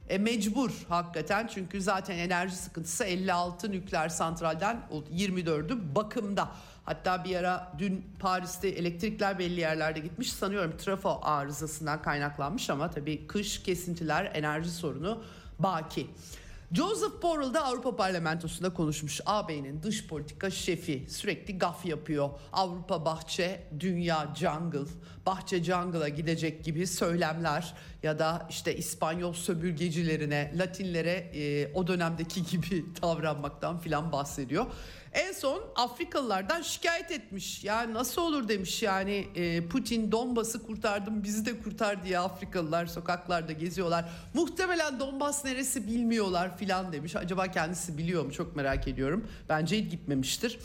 [0.10, 6.52] E, mecbur hakikaten çünkü zaten enerji sıkıntısı 56 nükleer santralden 24'ü bakımda.
[6.86, 13.28] Hatta bir ara dün Paris'te elektrikler belli yerlerde gitmiş sanıyorum trafo arızasından kaynaklanmış ama tabii
[13.28, 15.24] kış kesintiler enerji sorunu
[15.60, 16.08] baki.
[16.76, 19.22] Joseph Borrell da Avrupa Parlamentosu'nda konuşmuş.
[19.26, 22.30] AB'nin dış politika şefi sürekli gaf yapıyor.
[22.54, 24.90] Avrupa bahçe, dünya jungle.
[25.26, 32.86] Bahçe jungle'a gidecek gibi söylemler ya da işte İspanyol sömürgecilerine, Latinlere e, o dönemdeki gibi
[33.02, 34.66] davranmaktan filan bahsediyor.
[35.16, 37.64] En son Afrikalılardan şikayet etmiş.
[37.64, 43.52] Ya nasıl olur demiş yani e, Putin Donbas'ı kurtardım bizi de kurtar diye Afrikalılar sokaklarda
[43.52, 44.06] geziyorlar.
[44.34, 47.16] Muhtemelen Donbas neresi bilmiyorlar filan demiş.
[47.16, 49.28] Acaba kendisi biliyor mu çok merak ediyorum.
[49.50, 50.60] Bence gitmemiştir.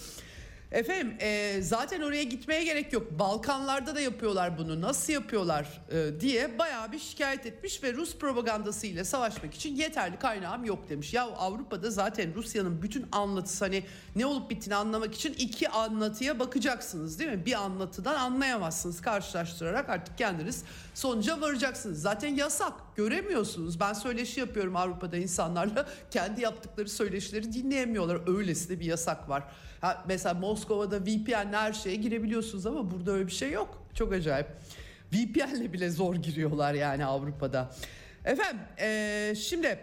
[0.73, 3.19] Efendim e, zaten oraya gitmeye gerek yok.
[3.19, 4.81] Balkanlarda da yapıyorlar bunu.
[4.81, 10.19] Nasıl yapıyorlar e, diye bayağı bir şikayet etmiş ve Rus propagandası ile savaşmak için yeterli
[10.19, 11.15] kaynağım yok demiş.
[11.15, 13.85] Ya Avrupa'da zaten Rusya'nın bütün anlatısı hani
[14.17, 17.47] ne olup bittiğini anlamak için iki anlatıya bakacaksınız değil mi?
[17.47, 19.01] Bir anlatıdan anlayamazsınız.
[19.01, 22.03] Karşılaştırarak artık kendiniz sonuca varacaksınız.
[22.03, 22.73] Zaten yasak.
[22.97, 23.81] Göremiyorsunuz.
[23.81, 25.87] Ben söyleşi yapıyorum Avrupa'da insanlarla.
[26.11, 28.37] Kendi yaptıkları söyleşileri dinleyemiyorlar.
[28.39, 29.43] Öylesine bir yasak var.
[29.81, 33.87] Ha, mesela Moskova'da VPN'le her şeye girebiliyorsunuz ama burada öyle bir şey yok.
[33.95, 34.47] Çok acayip.
[35.13, 37.71] VPN'le bile zor giriyorlar yani Avrupa'da.
[38.25, 39.79] Efendim ee, şimdi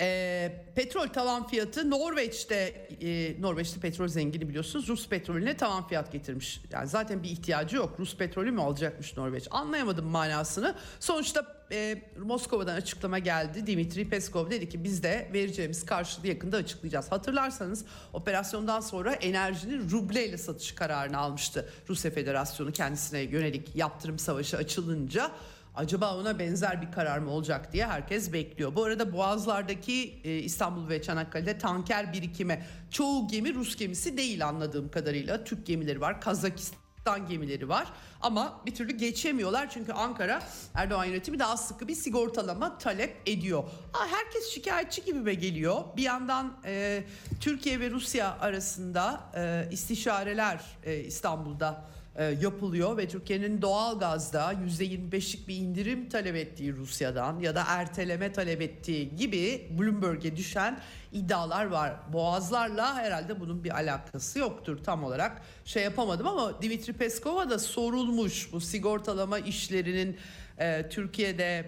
[0.00, 6.60] e, petrol tavan fiyatı Norveç'te e, Norveç'te petrol zengini biliyorsunuz Rus petrolüne tavan fiyat getirmiş.
[6.72, 7.96] Yani zaten bir ihtiyacı yok.
[7.98, 9.48] Rus petrolü mü alacakmış Norveç?
[9.50, 10.74] Anlayamadım manasını.
[11.00, 13.66] Sonuçta e, Moskova'dan açıklama geldi.
[13.66, 17.12] Dimitri Peskov dedi ki biz de vereceğimiz karşılığı yakında açıklayacağız.
[17.12, 21.68] Hatırlarsanız operasyondan sonra enerjinin rubleyle satış kararını almıştı.
[21.88, 25.30] Rusya Federasyonu kendisine yönelik yaptırım savaşı açılınca
[25.74, 28.74] Acaba ona benzer bir karar mı olacak diye herkes bekliyor.
[28.74, 34.90] Bu arada Boğazlar'daki e, İstanbul ve Çanakkale'de tanker birikimi çoğu gemi Rus gemisi değil anladığım
[34.90, 35.44] kadarıyla.
[35.44, 37.86] Türk gemileri var, Kazakistan gemileri var
[38.20, 40.42] ama bir türlü geçemiyorlar çünkü Ankara
[40.74, 43.64] Erdoğan yönetimi daha sıkı bir sigortalama talep ediyor.
[43.92, 45.84] Ha, herkes şikayetçi gibi geliyor.
[45.96, 47.04] Bir yandan e,
[47.40, 51.84] Türkiye ve Rusya arasında e, istişareler e, İstanbul'da
[52.16, 58.32] e, yapılıyor ve Türkiye'nin doğal gazda %25'lik bir indirim talep ettiği Rusya'dan ya da erteleme
[58.32, 60.80] talep ettiği gibi Bloomberg'e düşen
[61.12, 61.92] iddialar var.
[62.12, 68.52] Boğazlarla herhalde bunun bir alakası yoktur tam olarak şey yapamadım ama Dimitri Peskov'a da sorulmuş
[68.52, 70.16] bu sigortalama işlerinin
[70.58, 71.64] e, Türkiye'de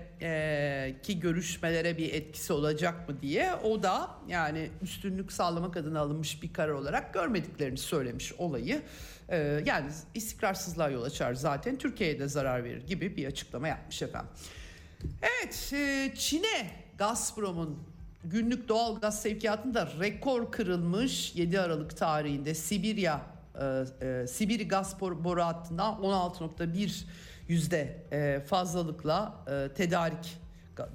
[1.09, 6.53] e, görüşmelere bir etkisi olacak mı diye o da yani üstünlük sağlamak adına alınmış bir
[6.53, 8.83] karar olarak görmediklerini söylemiş olayı.
[9.29, 14.31] Ee, yani istikrarsızlığa yol açar zaten Türkiye'ye de zarar verir gibi bir açıklama yapmış efendim.
[15.23, 17.79] Evet e, Çin'e Gazprom'un
[18.25, 23.21] günlük doğal gaz sevkiyatında rekor kırılmış 7 Aralık tarihinde Sibirya
[23.61, 27.05] e, e, Sibiri gaz boru hattından 16.1
[27.49, 30.39] yüzde e, fazlalıkla e, tedarik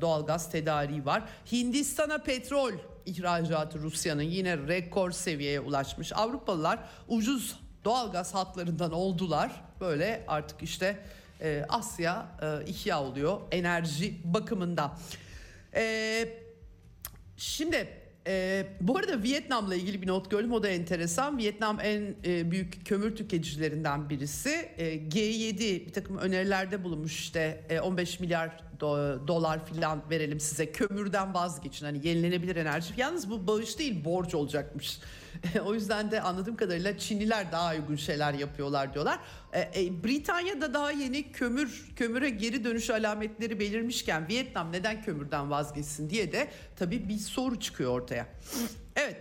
[0.02, 1.24] doğal gaz tedariği var.
[1.52, 2.72] Hindistan'a petrol
[3.06, 6.14] ihracatı Rusya'nın yine rekor seviyeye ulaşmış.
[6.14, 9.52] Avrupalılar ucuz doğalgaz hatlarından oldular.
[9.80, 10.98] Böyle artık işte
[11.42, 14.92] e, Asya e, ihya oluyor enerji bakımında.
[17.38, 21.38] Şimdi e, bu arada Vietnam'la ilgili bir not gördüm o da enteresan.
[21.38, 24.70] Vietnam en e, büyük kömür tüketicilerinden birisi.
[24.78, 30.72] E, G7 bir takım önerilerde bulunmuş işte e, 15 milyar do, dolar filan verelim size
[30.72, 31.86] kömürden vazgeçin.
[31.86, 32.94] Hani yenilenebilir enerji.
[32.98, 35.00] Yalnız bu bağış değil borç olacakmış.
[35.66, 39.20] o yüzden de anladığım kadarıyla Çinliler daha uygun şeyler yapıyorlar diyorlar.
[39.54, 46.10] E, e, Britanya'da daha yeni kömür kömüre geri dönüş alametleri belirmişken Vietnam neden kömürden vazgeçsin
[46.10, 48.28] diye de tabii bir soru çıkıyor ortaya.
[48.96, 49.18] Evet.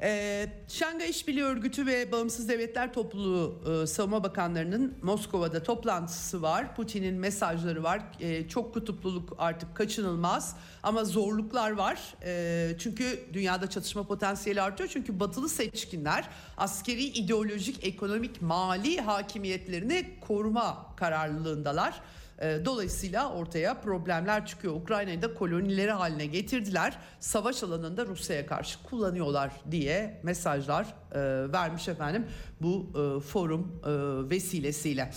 [0.00, 6.76] Ee, Şangay İşbirliği Örgütü ve Bağımsız Devletler Topluluğu e, Savunma Bakanlarının Moskova'da toplantısı var.
[6.76, 8.02] Putin'in mesajları var.
[8.20, 12.14] E, çok kutupluluk artık kaçınılmaz ama zorluklar var.
[12.24, 14.90] E, çünkü dünyada çatışma potansiyeli artıyor.
[14.92, 22.00] Çünkü batılı seçkinler askeri, ideolojik, ekonomik, mali hakimiyetlerini koruma kararlılığındalar.
[22.42, 24.74] Ee, dolayısıyla ortaya problemler çıkıyor.
[24.74, 26.98] Ukrayna'yı da kolonileri haline getirdiler.
[27.20, 32.26] Savaş alanında Rusya'ya karşı kullanıyorlar diye mesajlar e, vermiş efendim
[32.60, 33.90] bu e, forum e,
[34.30, 35.10] vesilesiyle.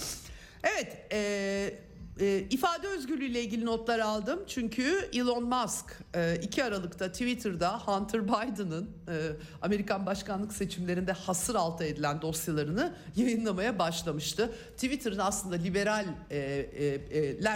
[0.64, 1.89] Evet, e,
[2.50, 4.40] ifade özgürlüğü ile ilgili notlar aldım.
[4.48, 9.16] Çünkü Elon Musk e, 2 Aralık'ta Twitter'da Hunter Biden'ın e,
[9.62, 14.52] Amerikan başkanlık seçimlerinde hasır altı edilen dosyalarını yayınlamaya başlamıştı.
[14.74, 16.38] Twitter'ın aslında liberaller e,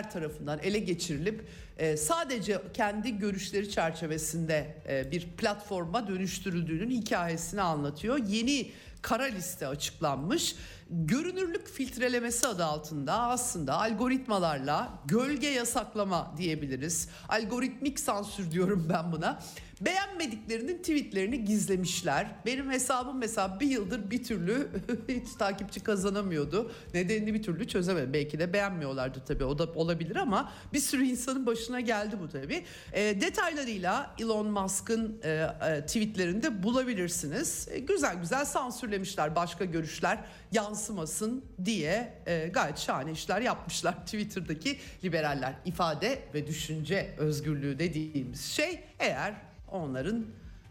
[0.02, 1.48] e, tarafından ele geçirilip
[1.78, 8.18] e, sadece kendi görüşleri çerçevesinde e, bir platforma dönüştürüldüğünün hikayesini anlatıyor.
[8.28, 8.72] Yeni
[9.04, 10.56] kara liste açıklanmış
[10.90, 17.10] görünürlük filtrelemesi adı altında aslında algoritmalarla gölge yasaklama diyebiliriz.
[17.30, 19.40] Algoritmik sansür diyorum ben buna.
[19.86, 22.28] Beğenmediklerinin tweetlerini gizlemişler.
[22.46, 24.68] Benim hesabım mesela bir yıldır bir türlü
[25.08, 26.72] hiç takipçi kazanamıyordu.
[26.94, 28.14] Nedenini bir türlü çözemedim.
[28.14, 32.64] Belki de beğenmiyorlardı tabii o da olabilir ama bir sürü insanın başına geldi bu tabii.
[32.94, 37.68] E, detaylarıyla Elon Musk'ın e, e, tweetlerinde bulabilirsiniz.
[37.72, 40.20] E, güzel güzel sansürlemişler başka görüşler
[40.52, 45.54] yansımasın diye e, gayet şahane işler yapmışlar Twitter'daki liberaller.
[45.66, 50.26] ifade ve düşünce özgürlüğü dediğimiz şey eğer onların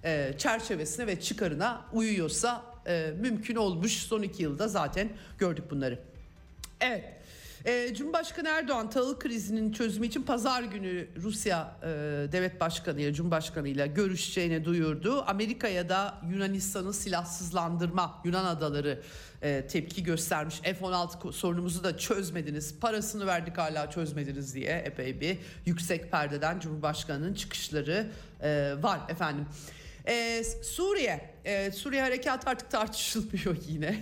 [0.05, 3.93] e, çerçevesine ve çıkarına uyuyorsa e, mümkün olmuş.
[3.93, 5.99] Son iki yılda zaten gördük bunları.
[6.81, 7.05] Evet.
[7.64, 11.87] E, Cumhurbaşkanı Erdoğan tahıl krizinin çözümü için pazar günü Rusya e,
[12.33, 15.25] devlet başkanı ile Cumhurbaşkanı görüşeceğini duyurdu.
[15.27, 19.03] Amerika'ya da Yunanistan'ı silahsızlandırma Yunan adaları
[19.42, 20.61] e, tepki göstermiş.
[20.61, 28.11] F-16 sorunumuzu da çözmediniz, parasını verdik hala çözmediniz diye epey bir yüksek perdeden Cumhurbaşkanı'nın çıkışları
[28.42, 29.46] e, var efendim.
[30.07, 33.99] Ee, Suriye, ee, Suriye harekat artık tartışılmıyor yine.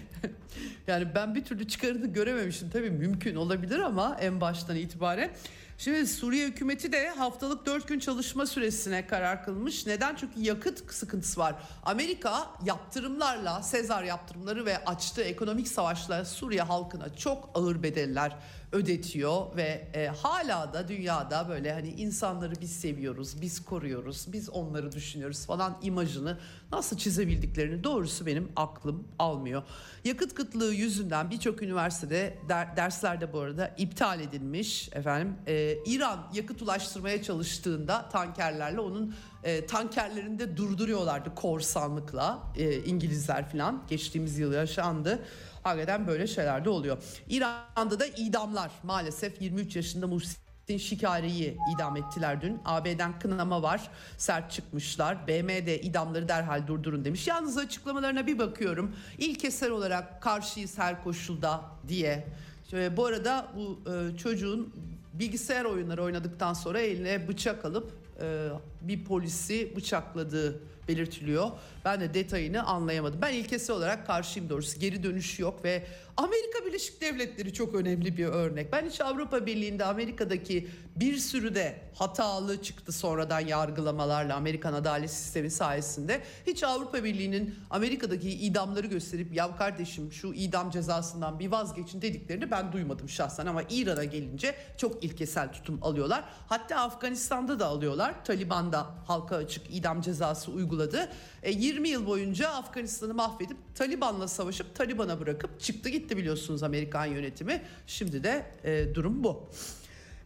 [0.87, 2.71] yani ben bir türlü çıkarını görememiştim.
[2.71, 5.31] Tabii mümkün olabilir ama en baştan itibaren.
[5.79, 9.87] Şimdi Suriye hükümeti de haftalık 4 gün çalışma süresine karar kılmış.
[9.87, 10.17] Neden?
[10.17, 11.55] Çünkü yakıt sıkıntısı var.
[11.83, 18.37] Amerika yaptırımlarla, Sezar yaptırımları ve açtığı ekonomik savaşla Suriye halkına çok ağır bedeller
[18.73, 24.93] ödetiyor ve e, hala da dünyada böyle hani insanları biz seviyoruz, biz koruyoruz, biz onları
[24.93, 26.39] düşünüyoruz falan imajını
[26.73, 29.63] nasıl çizebildiklerini doğrusu benim aklım almıyor.
[30.05, 35.35] Yakıt kıtlığı yüzünden birçok üniversitede der, derslerde bu arada iptal edilmiş efendim.
[35.47, 43.83] E, İran yakıt ulaştırmaya çalıştığında tankerlerle onun e, tankerlerini de durduruyorlardı korsanlıkla e, İngilizler falan
[43.89, 45.23] geçtiğimiz yıl yaşandı.
[45.63, 46.99] Hakikaten böyle şeyler de oluyor.
[47.29, 52.61] İran'da da idamlar maalesef 23 yaşında Muhsin Şikari'yi idam ettiler dün.
[52.65, 53.91] AB'den kınama var.
[54.19, 55.27] Sert çıkmışlar.
[55.27, 57.27] BMD idamları derhal durdurun demiş.
[57.27, 58.97] Yalnız açıklamalarına bir bakıyorum.
[59.19, 62.27] İlkesel olarak karşıyız her koşulda diye.
[62.71, 64.75] Şöyle, bu arada bu e, çocuğun
[65.15, 67.93] bilgisayar oyunları oynadıktan sonra eline bıçak alıp
[68.23, 68.49] e,
[68.83, 71.51] bir polisi bıçakladığı belirtiliyor.
[71.85, 73.23] Ben de detayını anlayamadım.
[73.23, 74.81] Ben ilkesi olarak karşıyım doğrusu.
[74.81, 75.83] Geri dönüş yok ve
[76.17, 78.73] Amerika Birleşik Devletleri çok önemli bir örnek.
[78.73, 85.51] Ben hiç Avrupa Birliği'nde Amerika'daki bir sürü de hatalı çıktı sonradan yargılamalarla Amerikan adalet sistemi
[85.51, 86.23] sayesinde.
[86.47, 92.73] Hiç Avrupa Birliği'nin Amerika'daki idamları gösterip ya kardeşim şu idam cezasından bir vazgeçin dediklerini ben
[92.73, 96.25] duymadım şahsen ama İran'a gelince çok ilkesel tutum alıyorlar.
[96.49, 98.25] Hatta Afganistan'da da alıyorlar.
[98.25, 101.09] Taliban da halka açık idam cezası uyguladı.
[101.43, 107.63] E, 20 yıl boyunca Afganistan'ı mahvedip Taliban'la savaşıp Taliban'a bırakıp çıktı gitti biliyorsunuz Amerikan yönetimi.
[107.87, 109.49] Şimdi de e, durum bu.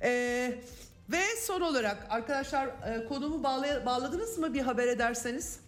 [0.03, 0.11] E,
[1.11, 5.59] ve son olarak arkadaşlar e, konumu bağlay- bağladınız mı bir haber ederseniz?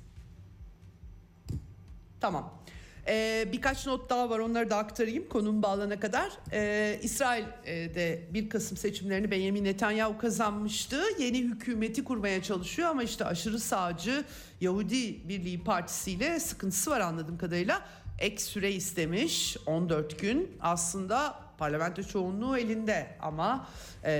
[2.20, 2.62] Tamam.
[3.08, 6.32] Ee, birkaç not daha var onları da aktarayım konum bağlana kadar.
[6.52, 11.02] Ee, İsrail'de 1 Kasım seçimlerini Benjamin Netanyahu kazanmıştı.
[11.18, 14.24] Yeni hükümeti kurmaya çalışıyor ama işte aşırı sağcı
[14.60, 17.82] Yahudi Birliği Partisi ile sıkıntısı var anladığım kadarıyla.
[18.18, 23.68] Ek süre istemiş 14 gün aslında parlamento çoğunluğu elinde ama
[24.04, 24.12] e,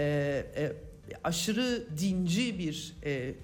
[0.56, 0.72] e,
[1.24, 3.34] aşırı dinci bir e,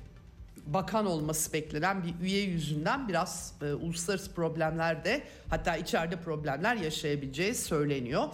[0.66, 7.55] bakan olması beklenen bir üye yüzünden biraz e, uluslararası problemler de hatta içeride problemler yaşayabileceği
[7.55, 8.29] söyleniyor.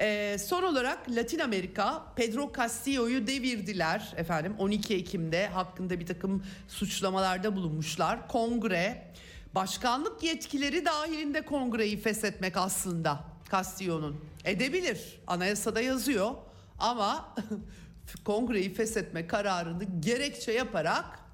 [0.00, 7.56] E, son olarak Latin Amerika Pedro Castillo'yu devirdiler efendim 12 Ekim'de hakkında bir takım suçlamalarda
[7.56, 8.28] bulunmuşlar.
[8.28, 9.12] Kongre
[9.54, 16.30] başkanlık yetkileri dahilinde kongreyi feshetmek aslında Castillo'nun edebilir anayasada yazıyor
[16.78, 17.34] ama
[18.24, 21.27] kongreyi feshetme kararını gerekçe yaparak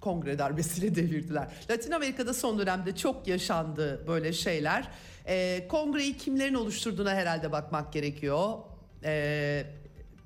[0.00, 1.48] kongre darbesiyle devirdiler.
[1.70, 4.88] Latin Amerika'da son dönemde çok yaşandı böyle şeyler.
[5.26, 8.58] Ee, kongreyi kimlerin oluşturduğuna herhalde bakmak gerekiyor.
[9.04, 9.64] Ee,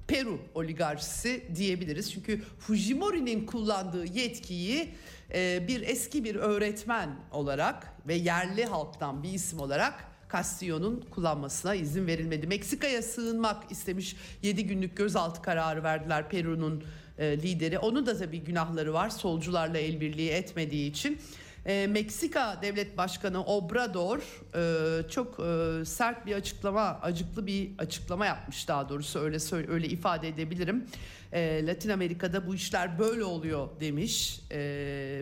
[0.07, 2.13] Peru oligarşisi diyebiliriz.
[2.13, 4.89] Çünkü Fujimori'nin kullandığı yetkiyi
[5.35, 12.07] e, bir eski bir öğretmen olarak ve yerli halktan bir isim olarak Castillo'nun kullanmasına izin
[12.07, 12.47] verilmedi.
[12.47, 16.85] Meksika'ya sığınmak istemiş 7 günlük gözaltı kararı verdiler Peru'nun
[17.19, 17.79] e, lideri.
[17.79, 21.19] Onun da tabii günahları var solcularla el birliği etmediği için.
[21.67, 24.19] E, Meksika Devlet Başkanı Obrador
[24.55, 30.29] e, çok e, sert bir açıklama, acıklı bir açıklama yapmış daha doğrusu öyle öyle ifade
[30.29, 30.87] edebilirim.
[31.33, 34.59] E, Latin Amerika'da bu işler böyle oluyor demiş e,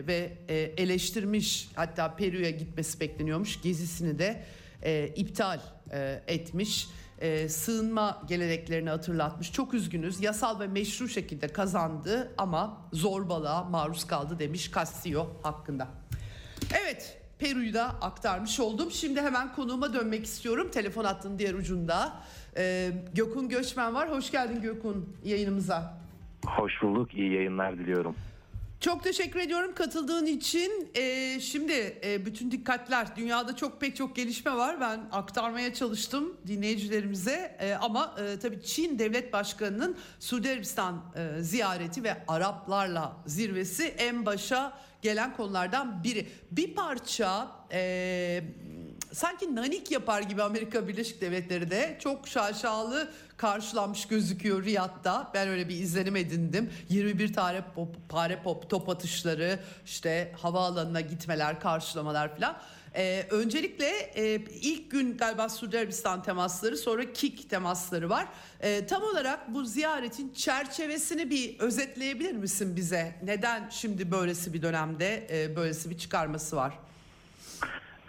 [0.07, 4.43] ve e, eleştirmiş hatta Peru'ya gitmesi bekleniyormuş gezisini de
[4.83, 5.59] e, iptal
[5.91, 6.87] e, etmiş
[7.19, 9.51] e, sığınma geleneklerini hatırlatmış.
[9.51, 10.21] Çok üzgünüz.
[10.21, 15.87] Yasal ve meşru şekilde kazandı ama zorbalığa maruz kaldı demiş Castillo hakkında.
[16.81, 18.91] Evet, Peru'yu da aktarmış oldum.
[18.91, 20.71] Şimdi hemen konuğuma dönmek istiyorum.
[20.71, 22.13] Telefon hattının diğer ucunda.
[22.57, 24.11] E, Gökün Göçmen var.
[24.11, 25.97] Hoş geldin Gökün yayınımıza.
[26.45, 27.13] Hoş bulduk.
[27.13, 28.15] İyi yayınlar diliyorum.
[28.81, 30.89] Çok teşekkür ediyorum katıldığın için.
[30.95, 34.81] Ee, şimdi e, bütün dikkatler dünyada çok pek çok gelişme var.
[34.81, 37.57] Ben aktarmaya çalıştım dinleyicilerimize.
[37.59, 44.25] E, ama e, tabii Çin Devlet Başkanı'nın Suudi Arabistan e, ziyareti ve Araplarla zirvesi en
[44.25, 46.27] başa gelen konulardan biri.
[46.51, 48.43] Bir parça e,
[49.13, 55.31] sanki nanik yapar gibi Amerika Birleşik Devletleri de çok şaşalı karşılanmış gözüküyor Riyad'da.
[55.33, 56.69] Ben öyle bir izlenim edindim.
[56.89, 62.57] 21 tane pop, pare pop top atışları, işte havaalanına gitmeler, karşılamalar falan.
[62.95, 68.27] Ee, öncelikle e, ilk gün galiba Suudi Arabistan temasları sonra KİK temasları var.
[68.59, 73.15] Ee, tam olarak bu ziyaretin çerçevesini bir özetleyebilir misin bize?
[73.23, 76.73] Neden şimdi böylesi bir dönemde e, böylesi bir çıkarması var?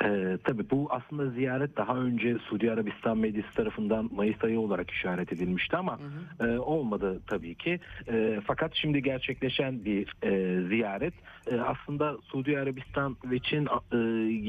[0.04, 5.32] Ee, tabii bu aslında ziyaret daha önce Suudi Arabistan medyası tarafından Mayıs ayı olarak işaret
[5.32, 5.98] edilmişti ama
[6.40, 7.80] e, olmadı tabii ki.
[8.08, 11.14] E, fakat şimdi gerçekleşen bir e, ziyaret
[11.50, 13.96] e, aslında Suudi Arabistan ve Çin e,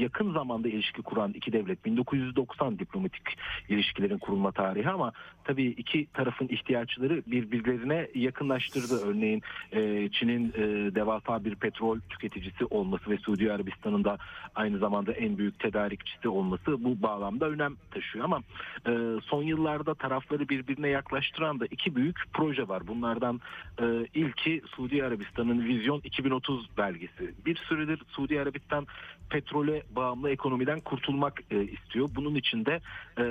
[0.02, 3.22] yakın zamanda ilişki kuran iki devlet 1990 diplomatik
[3.68, 5.12] ilişkilerin kurulma tarihi ama
[5.44, 9.08] tabii iki tarafın ihtiyaçları birbirlerine yakınlaştırdı.
[9.08, 14.18] Örneğin e, Çin'in e, devasa bir petrol tüketicisi olması ve Suudi Arabistan'ın da
[14.54, 18.40] aynı zamanda en büyük tedarikçisi olması bu bağlamda önem taşıyor ama
[18.86, 18.92] e,
[19.22, 22.86] son yıllarda tarafları birbirine yaklaştıran da iki büyük proje var.
[22.86, 23.40] Bunlardan
[23.80, 23.84] e,
[24.14, 27.34] ilki Suudi Arabistan'ın Vizyon 2030 belgesi.
[27.46, 28.86] Bir süredir Suudi Arabistan
[29.30, 32.08] petrole bağımlı ekonomiden kurtulmak e, istiyor.
[32.14, 32.80] Bunun için de
[33.18, 33.24] e,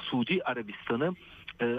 [0.00, 1.14] Suudi Arabistan'ı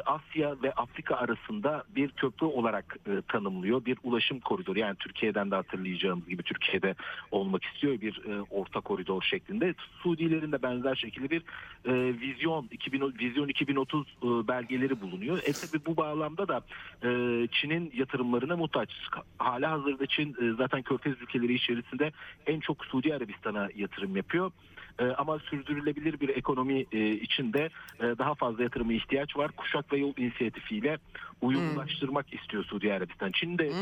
[0.06, 3.86] Asya ve Afrika arasında bir köprü olarak e, tanımlıyor.
[3.86, 6.96] Bir ulaşım koridoru yani Türkiye'den de hatırlayacağımız gibi Türkiye'de
[7.32, 9.76] olmak istiyor bir e, orta koridor şeklinde.
[10.04, 11.42] Suudilerin de benzer şekilde bir
[11.86, 15.38] e, vizyon 2000 vizyon 2030 e, belgeleri bulunuyor.
[15.46, 16.62] E tabi bu bağlamda da
[17.04, 17.10] e,
[17.52, 18.90] Çin'in yatırımlarına muhtaç.
[19.38, 22.12] Hala hazırda Çin e, zaten Körfez ülkeleri içerisinde
[22.48, 24.52] en çok Suudi Arabistan'a yatırım yapıyor.
[25.00, 27.70] E, ama sürdürülebilir bir ekonomi e, içinde
[28.00, 29.52] e, daha fazla yatırıma ihtiyaç var.
[29.52, 30.98] Kuşak ve yol inisiyatifiyle
[31.42, 33.32] uyumlaştırmak istiyor Suudi Arabistan.
[33.32, 33.74] Çin de e,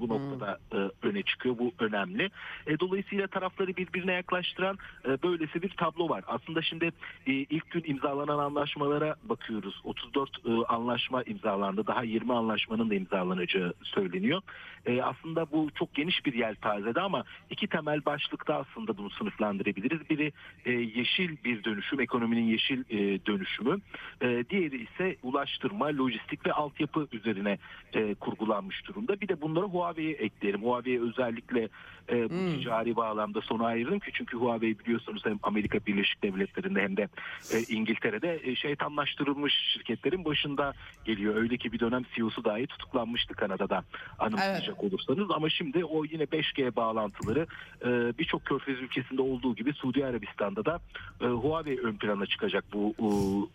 [0.00, 1.58] bu noktada e, öne çıkıyor.
[1.58, 2.30] Bu önemli.
[2.66, 6.24] E, dolayısıyla tarafları birbirine yaklaştıran e, böylesi bir tablo var.
[6.26, 6.84] Aslında şimdi
[7.26, 9.80] e, ilk gün imzalanan anlaşmalara bakıyoruz.
[9.84, 11.86] 34 e, anlaşma imzalandı.
[11.86, 14.42] Daha 20 anlaşmanın da imzalanacağı söyleniyor.
[14.86, 20.10] E, aslında bu çok geniş bir yelpazede ama iki temel başlıkta aslında bunu sınıflandırabiliriz.
[20.10, 20.32] Biri
[20.64, 23.76] e, yeşil bir dönüşüm, ekonominin yeşil e, dönüşümü.
[24.20, 27.58] E, diğeri ise ulaştırma, lojistik ve altyapı üzerine
[27.94, 29.20] e, kurgulanmış durumda.
[29.20, 30.62] Bir de bunları Huawei'ye ekleyelim.
[30.62, 31.68] Huawei'ye özellikle
[32.10, 36.96] e, bu ticari bağlamda sona ayırdım ki çünkü Huawei biliyorsunuz hem Amerika Birleşik Devletleri'nde hem
[36.96, 37.08] de
[37.52, 40.72] e, İngiltere'de e, şeytanlaştırılmış şirketlerin başında
[41.04, 41.34] geliyor.
[41.34, 43.84] Öyle ki bir dönem CEO'su dahi tutuklanmıştı Kanada'da
[44.18, 47.46] anımsayacak olursanız ama şimdi o yine 5G bağlantıları
[47.82, 50.06] e, birçok körfez ülkesinde olduğu gibi Suudi
[50.38, 50.80] Arabistan'da da
[51.20, 52.94] e, Huawei ön plana çıkacak bu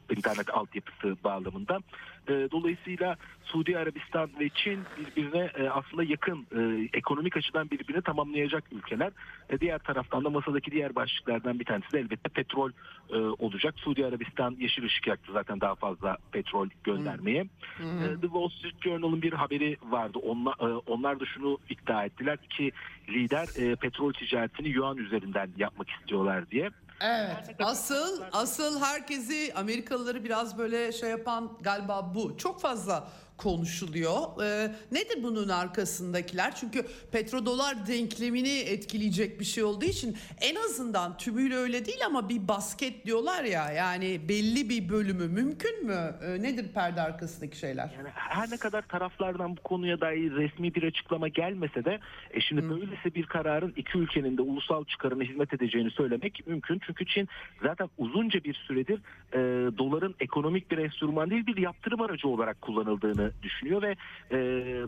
[0.09, 1.79] internet altyapısı bağlamında.
[2.28, 8.63] E, dolayısıyla Suudi Arabistan ve Çin birbirine e, aslında yakın e, ekonomik açıdan birbirini tamamlayacak
[8.71, 9.11] ülkeler.
[9.49, 12.71] E, diğer taraftan da masadaki diğer başlıklardan bir tanesi de elbette petrol
[13.09, 13.74] e, olacak.
[13.78, 17.41] Suudi Arabistan yeşil ışık yaktı zaten daha fazla petrol göndermeye.
[17.80, 20.19] E, The Wall Street Journal'ın bir haberi vardı.
[20.24, 22.71] Onlar, e, onlar da şunu iddia ettiler ki
[23.09, 26.69] lider e, petrol ticaretini yuan üzerinden yapmak istiyorlar diye.
[27.03, 27.55] Evet.
[27.59, 32.37] Asıl asıl herkesi Amerikalıları biraz böyle şey yapan galiba bu.
[32.37, 33.07] Çok fazla
[33.43, 34.43] konuşuluyor.
[34.43, 36.55] Ee, nedir bunun arkasındakiler?
[36.55, 42.47] Çünkü petrodolar denklemini etkileyecek bir şey olduğu için en azından tümüyle öyle değil ama bir
[42.47, 46.15] basket diyorlar ya yani belli bir bölümü mümkün mü?
[46.23, 47.93] Ee, nedir perde arkasındaki şeyler?
[47.97, 51.99] Yani her ne kadar taraflardan bu konuya dair resmi bir açıklama gelmese de
[52.31, 56.81] e şimdi böylesi bir kararın iki ülkenin de ulusal çıkarına hizmet edeceğini söylemek mümkün.
[56.85, 57.27] Çünkü Çin
[57.63, 58.99] zaten uzunca bir süredir
[59.33, 59.39] e,
[59.77, 63.95] doların ekonomik bir enstrüman değil bir yaptırım aracı olarak kullanıldığını düşünüyor ve
[64.31, 64.38] e,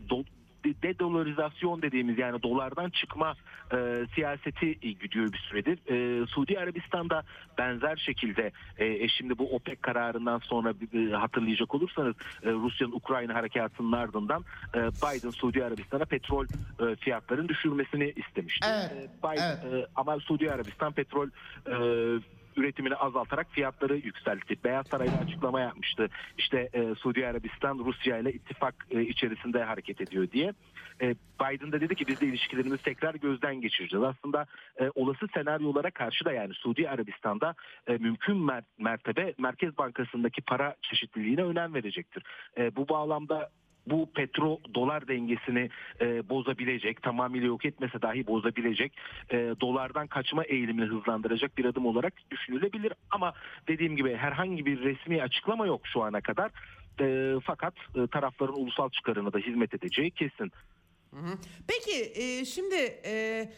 [0.09, 0.23] do,
[0.83, 3.33] dedolarizasyon dediğimiz yani dolardan çıkma
[3.73, 5.79] e, siyaseti gidiyor bir süredir.
[5.91, 7.23] E, Suudi Arabistan'da
[7.57, 13.91] benzer şekilde e, şimdi bu OPEC kararından sonra e, hatırlayacak olursanız e, Rusya'nın Ukrayna harekatının
[13.91, 18.67] ardından e, Biden Suudi Arabistan'a petrol e, fiyatlarının düşürmesini istemişti.
[18.71, 19.83] Evet, E, Biden, evet.
[19.83, 21.27] e, ama Suudi Arabistan petrol
[21.67, 21.75] e,
[22.55, 24.63] üretimini azaltarak fiyatları yükseltti.
[24.63, 26.09] Beyaz Saray'da açıklama yapmıştı.
[26.37, 30.53] İşte e, Suudi Arabistan Rusya ile ittifak e, içerisinde hareket ediyor diye.
[31.01, 34.03] E, Biden da dedi ki biz de ilişkilerimizi tekrar gözden geçireceğiz.
[34.03, 34.45] Aslında
[34.79, 37.55] e, olası senaryolara karşı da yani Suudi Arabistan'da
[37.87, 42.23] e, mümkün mer- mertebe Merkez Bankası'ndaki para çeşitliliğine önem verecektir.
[42.57, 43.49] E, bu bağlamda
[43.87, 45.69] bu petro dolar dengesini
[46.01, 48.97] e, bozabilecek, tamamıyla yok etmese dahi bozabilecek,
[49.31, 52.93] e, dolardan kaçma eğilimini hızlandıracak bir adım olarak düşünülebilir.
[53.11, 53.33] Ama
[53.67, 56.51] dediğim gibi herhangi bir resmi açıklama yok şu ana kadar.
[57.01, 60.51] E, fakat e, tarafların ulusal çıkarına da hizmet edeceği kesin.
[61.67, 63.49] Peki e, şimdi e,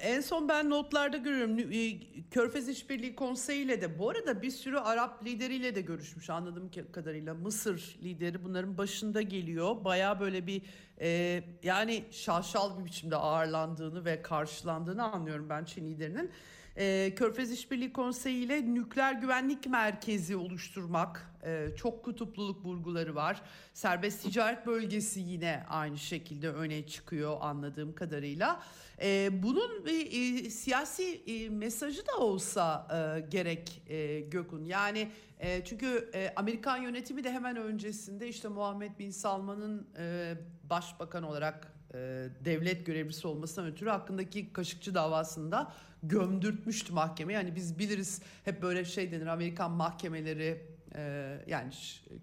[0.00, 2.00] en son ben notlarda görüyorum e,
[2.30, 7.34] Körfez İşbirliği Konseyi ile de bu arada bir sürü Arap lideriyle de görüşmüş anladığım kadarıyla.
[7.34, 9.84] Mısır lideri bunların başında geliyor.
[9.84, 10.62] Baya böyle bir
[11.00, 16.30] e, yani şaşal bir biçimde ağırlandığını ve karşılandığını anlıyorum ben Çin liderinin.
[16.76, 21.32] E, Körfez İşbirliği Konseyi ile nükleer güvenlik merkezi oluşturmak.
[21.44, 23.42] E, çok kutupluluk vurguları var.
[23.74, 28.62] Serbest ticaret bölgesi yine aynı şekilde öne çıkıyor anladığım kadarıyla.
[29.02, 34.64] E, bunun bir e, siyasi e, mesajı da olsa e, gerek e, Gökün.
[34.64, 35.08] Yani
[35.38, 40.34] e, çünkü e, Amerikan yönetimi de hemen öncesinde işte Muhammed Bin Salman'ın e,
[40.70, 41.98] başbakan olarak e,
[42.44, 47.32] devlet görevlisi olmasından ötürü hakkındaki Kaşıkçı davasında gömdürtmüştü mahkeme.
[47.32, 50.62] Yani biz biliriz hep böyle şey denir Amerikan mahkemeleri
[50.96, 51.72] e, yani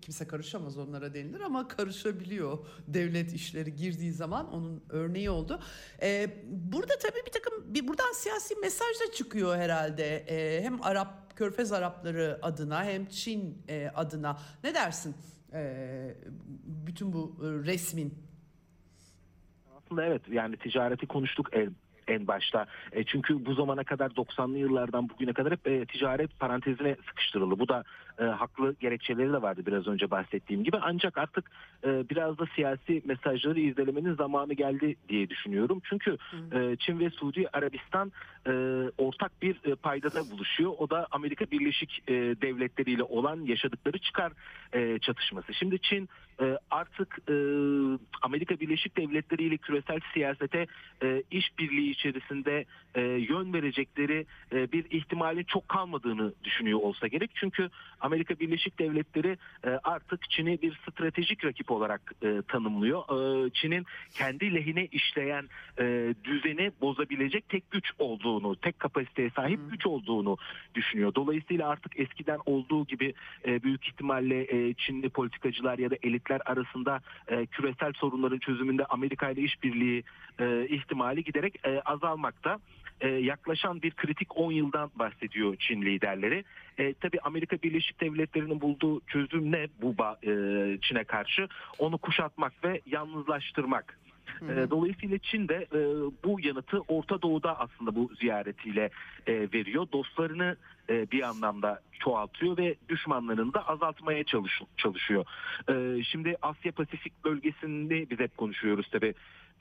[0.01, 2.57] kimse karışamaz onlara denilir ama karışabiliyor
[2.87, 5.59] devlet işleri girdiği zaman onun örneği oldu.
[6.01, 11.35] E, burada tabii bir takım bir buradan siyasi mesaj da çıkıyor herhalde E, hem Arap
[11.35, 15.15] Körfez Arapları adına hem Çin e, adına ne dersin
[15.53, 16.15] e,
[16.63, 18.13] bütün bu e, resmin
[19.77, 21.75] Aslında evet yani ticareti konuştuk en,
[22.09, 22.65] en başta.
[22.91, 27.59] E, çünkü bu zamana kadar 90'lı yıllardan bugüne kadar hep e, ticaret parantezine sıkıştırıldı.
[27.59, 27.83] Bu da
[28.19, 30.77] e, haklı gerekçeleri de vardı biraz önce bahsettiğim gibi.
[30.81, 31.51] Ancak artık
[31.83, 35.81] e, biraz da siyasi mesajları irdelemenin zamanı geldi diye düşünüyorum.
[35.83, 36.17] Çünkü
[36.51, 38.11] e, Çin ve Suudi Arabistan
[38.47, 38.51] e,
[38.97, 40.73] ortak bir e, paydada buluşuyor.
[40.77, 44.31] O da Amerika Birleşik e, Devletleri ile olan yaşadıkları çıkar
[44.73, 45.53] e, çatışması.
[45.53, 46.09] Şimdi Çin
[46.41, 47.33] e, artık e,
[48.21, 50.67] Amerika Birleşik Devletleri ile küresel siyasete
[51.03, 57.31] e, işbirliği içerisinde e, yön verecekleri e, bir ihtimalin çok kalmadığını düşünüyor olsa gerek.
[57.35, 57.69] Çünkü
[57.99, 63.01] Amerika Birleşik Devletleri e, artık Çin'i bir stratejik rakip olarak e, tanımlıyor.
[63.01, 69.85] E, Çin'in kendi lehine işleyen e, düzeni bozabilecek tek güç olduğunu, tek kapasiteye sahip güç
[69.85, 70.37] olduğunu
[70.75, 71.15] düşünüyor.
[71.15, 73.13] Dolayısıyla artık eskiden olduğu gibi
[73.45, 79.29] e, büyük ihtimalle e, Çinli politikacılar ya da elitler arasında e, küresel sorunların çözümünde Amerika
[79.29, 80.03] ile işbirliği
[80.39, 82.59] e, ihtimali giderek e, azalmakta.
[83.01, 86.43] E, yaklaşan bir kritik 10 yıldan bahsediyor Çin liderleri.
[86.77, 90.31] E, tabii Amerika Birleşik Devletleri'nin bulduğu çözüm ne bu e,
[90.81, 91.47] Çin'e karşı?
[91.79, 93.99] Onu kuşatmak ve yalnızlaştırmak.
[94.41, 95.79] E, Dolayısıyla Çin de e,
[96.23, 98.89] bu yanıtı Orta Doğu'da aslında bu ziyaretiyle
[99.27, 99.87] e, veriyor.
[99.93, 100.55] Dostlarını
[100.89, 105.25] e, bir anlamda çoğaltıyor ve düşmanlarını da azaltmaya çalış- çalışıyor.
[105.69, 109.13] E, şimdi Asya Pasifik bölgesinde biz hep konuşuyoruz tabii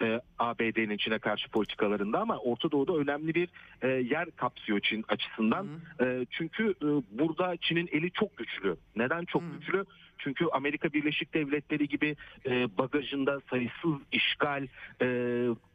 [0.03, 3.49] e, ABD'nin Çin'e karşı politikalarında ama Orta Doğu'da önemli bir
[3.83, 5.67] e, yer kapsıyor Çin açısından.
[6.01, 6.87] E, çünkü e,
[7.19, 8.77] burada Çin'in eli çok güçlü.
[8.97, 9.85] Neden çok güçlü?
[10.19, 12.17] Çünkü Amerika Birleşik Devletleri gibi
[12.47, 14.67] e, bagajında sayısız işgal,
[15.03, 15.07] e,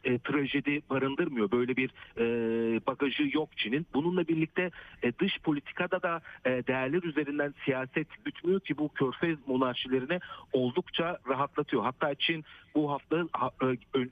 [0.03, 1.51] e, trajedi barındırmıyor.
[1.51, 2.25] Böyle bir e,
[2.87, 3.85] bagajı yok Çin'in.
[3.93, 4.71] Bununla birlikte
[5.03, 10.19] e, dış politikada da e, değerler üzerinden siyaset gütmüyor ki bu körfez monarşilerini
[10.53, 11.83] oldukça rahatlatıyor.
[11.83, 12.45] Hatta Çin
[12.75, 13.25] bu hafta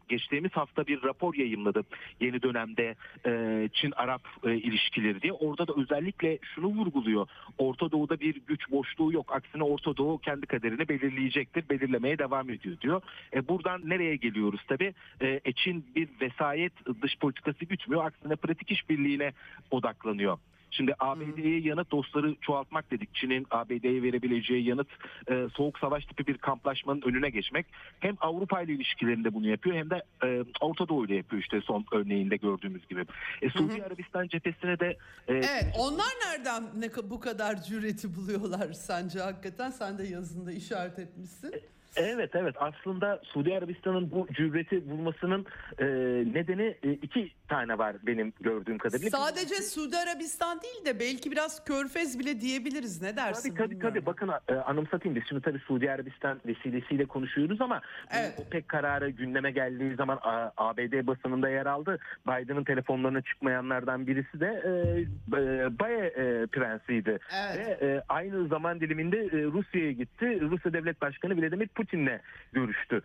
[0.10, 1.84] geçtiğimiz hafta bir rapor yayınladı
[2.20, 5.34] yeni dönemde e, Çin-Arap e, ilişkileri diye.
[5.34, 7.28] Orada da özellikle şunu vurguluyor.
[7.58, 9.36] Orta Doğu'da bir güç boşluğu yok.
[9.36, 11.70] Aksine Orta Doğu kendi kaderini belirleyecektir.
[11.70, 13.02] Belirlemeye devam ediyor diyor.
[13.34, 14.94] E, buradan nereye geliyoruz tabii?
[15.22, 15.54] E, e,
[15.96, 18.06] Bir vesayet dış politikası gütmüyor.
[18.06, 19.34] Aksine pratik işbirliğine
[19.72, 20.38] odaklanıyor.
[20.72, 23.16] Şimdi ABD'ye yanıt dostları çoğaltmak dedik.
[23.16, 24.88] Çin'in ABD'ye verebileceği yanıt
[25.32, 27.66] e, soğuk savaş tipi bir kamplaşmanın önüne geçmek.
[28.00, 31.86] Hem Avrupa ile ilişkilerinde bunu yapıyor hem de e, Orta Doğu ile yapıyor işte son
[31.92, 33.06] örneğinde gördüğümüz gibi.
[33.42, 39.20] E, Suudi Arabistan cephesine de e, Evet onlar nereden ne bu kadar cüreti buluyorlar sence
[39.20, 41.54] hakikaten sen de yazında işaret etmişsin.
[41.96, 45.46] Evet evet aslında Suudi Arabistan'ın bu cüreti bulmasının
[45.80, 45.86] e,
[46.34, 49.10] nedeni e, iki tane var benim gördüğüm kadarıyla.
[49.18, 53.50] Sadece Suudi Arabistan değil de belki biraz Körfez bile diyebiliriz ne dersin?
[53.50, 53.94] Tabii tabii bilmiyorum.
[53.96, 57.82] tabii bakın e, anımsatayım biz şimdi tabii Suudi Arabistan vesilesiyle konuşuyoruz ama
[58.12, 58.34] Evet.
[58.48, 62.00] OPEC kararı gündeme geldiği zaman A- ABD basınında yer aldı.
[62.28, 64.72] Biden'ın telefonlarına çıkmayanlardan birisi de e,
[65.38, 67.20] e, Baye e, prensiydi.
[67.36, 67.82] Evet.
[67.82, 70.42] Ve e, aynı zaman diliminde e, Rusya'ya gitti.
[70.42, 72.20] Rusya Devlet Başkanı Vladimir Putin'le
[72.54, 73.02] görüştü.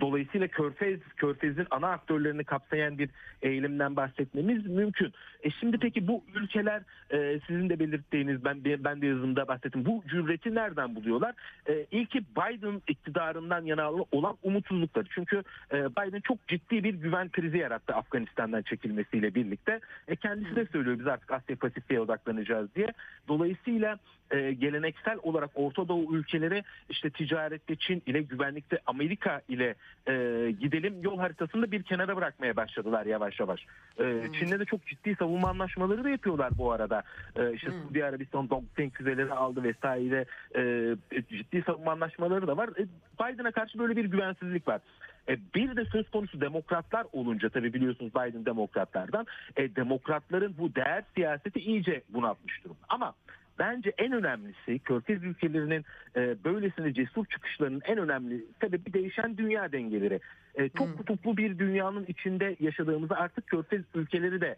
[0.00, 3.10] Dolayısıyla Körfez, Körfez'in ana aktörlerini kapsayan bir
[3.42, 5.12] eğilimden bahsetmemiz mümkün.
[5.42, 9.84] E şimdi peki bu ülkeler e, sizin de belirttiğiniz ben ben de yazımda bahsettim.
[9.84, 11.34] Bu cüreti nereden buluyorlar?
[11.68, 15.06] E, ilki Biden iktidarından yana olan umutsuzlukları.
[15.10, 19.80] Çünkü e, Biden çok ciddi bir güven krizi yarattı Afganistan'dan çekilmesiyle birlikte.
[20.08, 22.92] E, kendisi de söylüyor biz artık Asya Pasifik'e odaklanacağız diye.
[23.28, 23.98] Dolayısıyla
[24.30, 29.67] e, geleneksel olarak Orta Doğu ülkeleri işte ticarette Çin ile güvenlikte Amerika ile
[30.08, 30.14] e,
[30.60, 33.66] gidelim yol haritasında bir kenara bırakmaya başladılar yavaş yavaş.
[33.98, 37.02] E, Çin'le de çok ciddi savunma anlaşmaları da yapıyorlar bu arada.
[37.36, 40.24] E, işte Suudi Arabistan Dongfeng füzeleri aldı vesaire
[40.56, 42.68] e, ciddi savunma anlaşmaları da var.
[42.68, 42.86] E,
[43.20, 44.80] Biden'a karşı böyle bir güvensizlik var.
[45.28, 51.04] E, bir de söz konusu demokratlar olunca tabii biliyorsunuz Biden demokratlardan e, demokratların bu değer
[51.14, 52.80] siyaseti iyice bunaltmış durumda.
[52.88, 53.14] Ama
[53.58, 55.84] bence en önemlisi Körfez ülkelerinin
[56.16, 60.20] e, böylesine cesur çıkışlarının en önemli sebebi değişen dünya dengeleri.
[60.54, 64.56] E, çok kutuplu bir dünyanın içinde yaşadığımızı artık Körfez ülkeleri de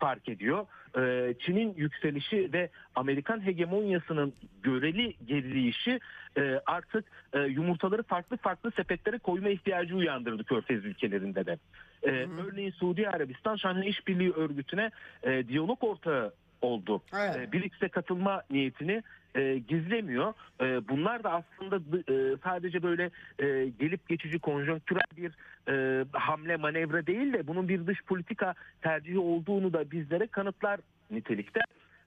[0.00, 0.66] fark ediyor.
[0.96, 4.32] Ee, Çin'in yükselişi ve Amerikan hegemonyasının
[4.62, 6.00] göreli gerileyişi
[6.36, 11.58] e, artık e, yumurtaları farklı farklı sepetlere koyma ihtiyacı uyandırdı Körfez ülkelerinde de.
[12.02, 12.10] Ee,
[12.48, 14.90] Örneğin Suudi Arabistan Şanghay İşbirliği Örgütü'ne
[15.22, 16.32] e, diyalog ortağı
[16.62, 17.02] oldu.
[17.14, 17.36] Evet.
[17.36, 19.02] E, BRICS'e katılma niyetini
[19.34, 20.34] e, gizlemiyor.
[20.60, 25.32] E, bunlar da aslında e, sadece böyle e, gelip geçici konjonktürel bir
[25.68, 30.80] e, hamle manevra değil de bunun bir dış politika tercihi olduğunu da bizlere kanıtlar
[31.10, 31.60] nitelikte.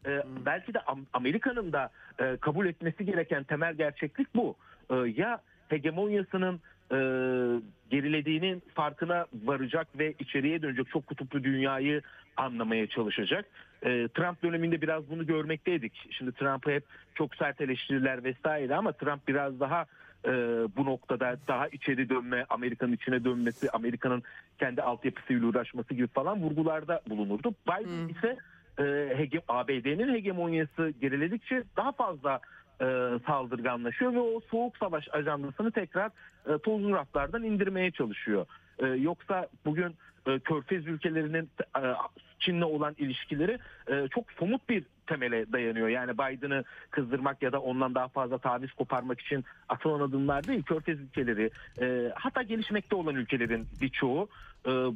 [0.05, 1.89] E, belki de Am- Amerika'nın da
[2.19, 4.55] e, kabul etmesi gereken temel gerçeklik bu.
[4.89, 6.97] E, ya hegemonyasının e,
[7.89, 12.01] gerilediğinin farkına varacak ve içeriye dönecek çok kutuplu dünyayı
[12.37, 13.45] anlamaya çalışacak.
[13.85, 16.07] E, Trump döneminde biraz bunu görmekteydik.
[16.11, 16.83] Şimdi Trump'ı hep
[17.15, 19.85] çok sert eleştiriler vesaire ama Trump biraz daha
[20.25, 20.31] e,
[20.77, 24.23] bu noktada daha içeri dönme, Amerika'nın içine dönmesi, Amerika'nın
[24.59, 27.53] kendi altyapısıyla uğraşması gibi falan vurgularda bulunurdu.
[27.67, 28.37] Biden ise
[28.77, 28.83] e,
[29.17, 32.39] hege- ABD'nin hegemonyası geriledikçe daha fazla
[32.81, 32.85] e,
[33.27, 36.11] saldırganlaşıyor ve o soğuk savaş ajandasını tekrar
[36.47, 38.45] e, tozlu raflardan indirmeye çalışıyor.
[38.79, 39.95] E, yoksa bugün
[40.27, 41.81] e, Körfez ülkelerinin e,
[42.39, 45.87] Çin'le olan ilişkileri e, çok somut bir temele dayanıyor.
[45.87, 50.63] Yani Biden'ı kızdırmak ya da ondan daha fazla taviz koparmak için atılan adımlar değil.
[50.63, 51.49] Körfez ülkeleri
[52.15, 54.29] hatta gelişmekte olan ülkelerin birçoğu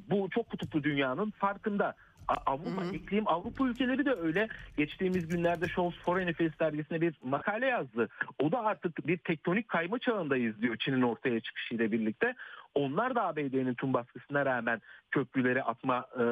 [0.09, 1.93] bu çok kutuplu dünyanın farkında.
[2.27, 4.47] Avrupa iklim Avrupa ülkeleri de öyle.
[4.77, 8.09] Geçtiğimiz günlerde Scholz Foreign Affairs dergisine bir makale yazdı.
[8.39, 12.35] O da artık bir tektonik kayma çağındayız diyor Çin'in ortaya çıkışıyla birlikte.
[12.75, 16.23] Onlar da ABD'nin tüm baskısına rağmen köprüleri atma e,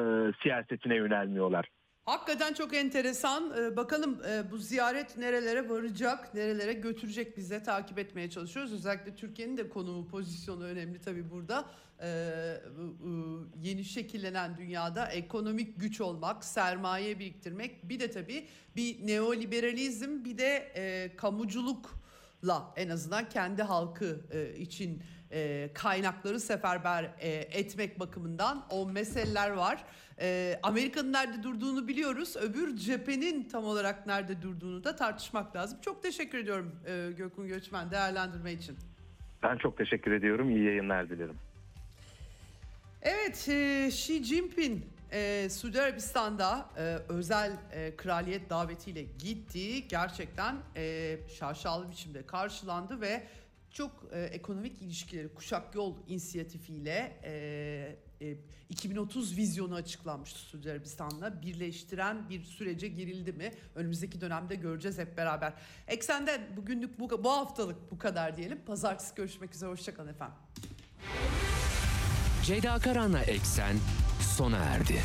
[0.42, 1.68] siyasetine yönelmiyorlar.
[2.06, 3.52] Hakikaten çok enteresan.
[3.58, 8.72] Ee, bakalım e, bu ziyaret nerelere varacak, nerelere götürecek bize takip etmeye çalışıyoruz.
[8.72, 11.64] Özellikle Türkiye'nin de konumu, pozisyonu önemli tabii burada.
[12.02, 12.60] Ee,
[13.00, 18.46] bu yeni şekillenen dünyada ekonomik güç olmak, sermaye biriktirmek, bir de tabii
[18.76, 25.02] bir neoliberalizm, bir de e, kamuculukla en azından kendi halkı e, için
[25.32, 29.84] e, kaynakları seferber e, etmek bakımından o meseleler var.
[30.20, 32.36] E, Amerika'nın nerede durduğunu biliyoruz.
[32.36, 35.78] Öbür cephenin tam olarak nerede durduğunu da tartışmak lazım.
[35.82, 38.76] Çok teşekkür ediyorum e, Gökhan Göçmen değerlendirme için.
[39.42, 40.50] Ben çok teşekkür ediyorum.
[40.50, 41.36] İyi yayınlar dilerim.
[43.02, 49.88] Evet, e, Xi Jinping e, Suudi Arabistan'da e, özel e, kraliyet davetiyle gitti.
[49.88, 53.22] Gerçekten e, şaşalı biçimde karşılandı ve
[53.70, 58.36] çok e, ekonomik ilişkileri Kuşak Yol inisiyatifiyle e, e,
[58.68, 61.42] 2030 vizyonu açıklanmıştı Suudi Arabistan'la.
[61.42, 63.52] Birleştiren bir sürece girildi mi?
[63.74, 65.52] Önümüzdeki dönemde göreceğiz hep beraber.
[65.88, 68.58] Eksende bugünlük bu, bu haftalık bu kadar diyelim.
[68.66, 69.70] Pazartesi görüşmek üzere.
[69.70, 70.36] Hoşçakalın efendim.
[72.44, 73.76] Ceyda Karan'la Eksen
[74.36, 75.02] sona erdi.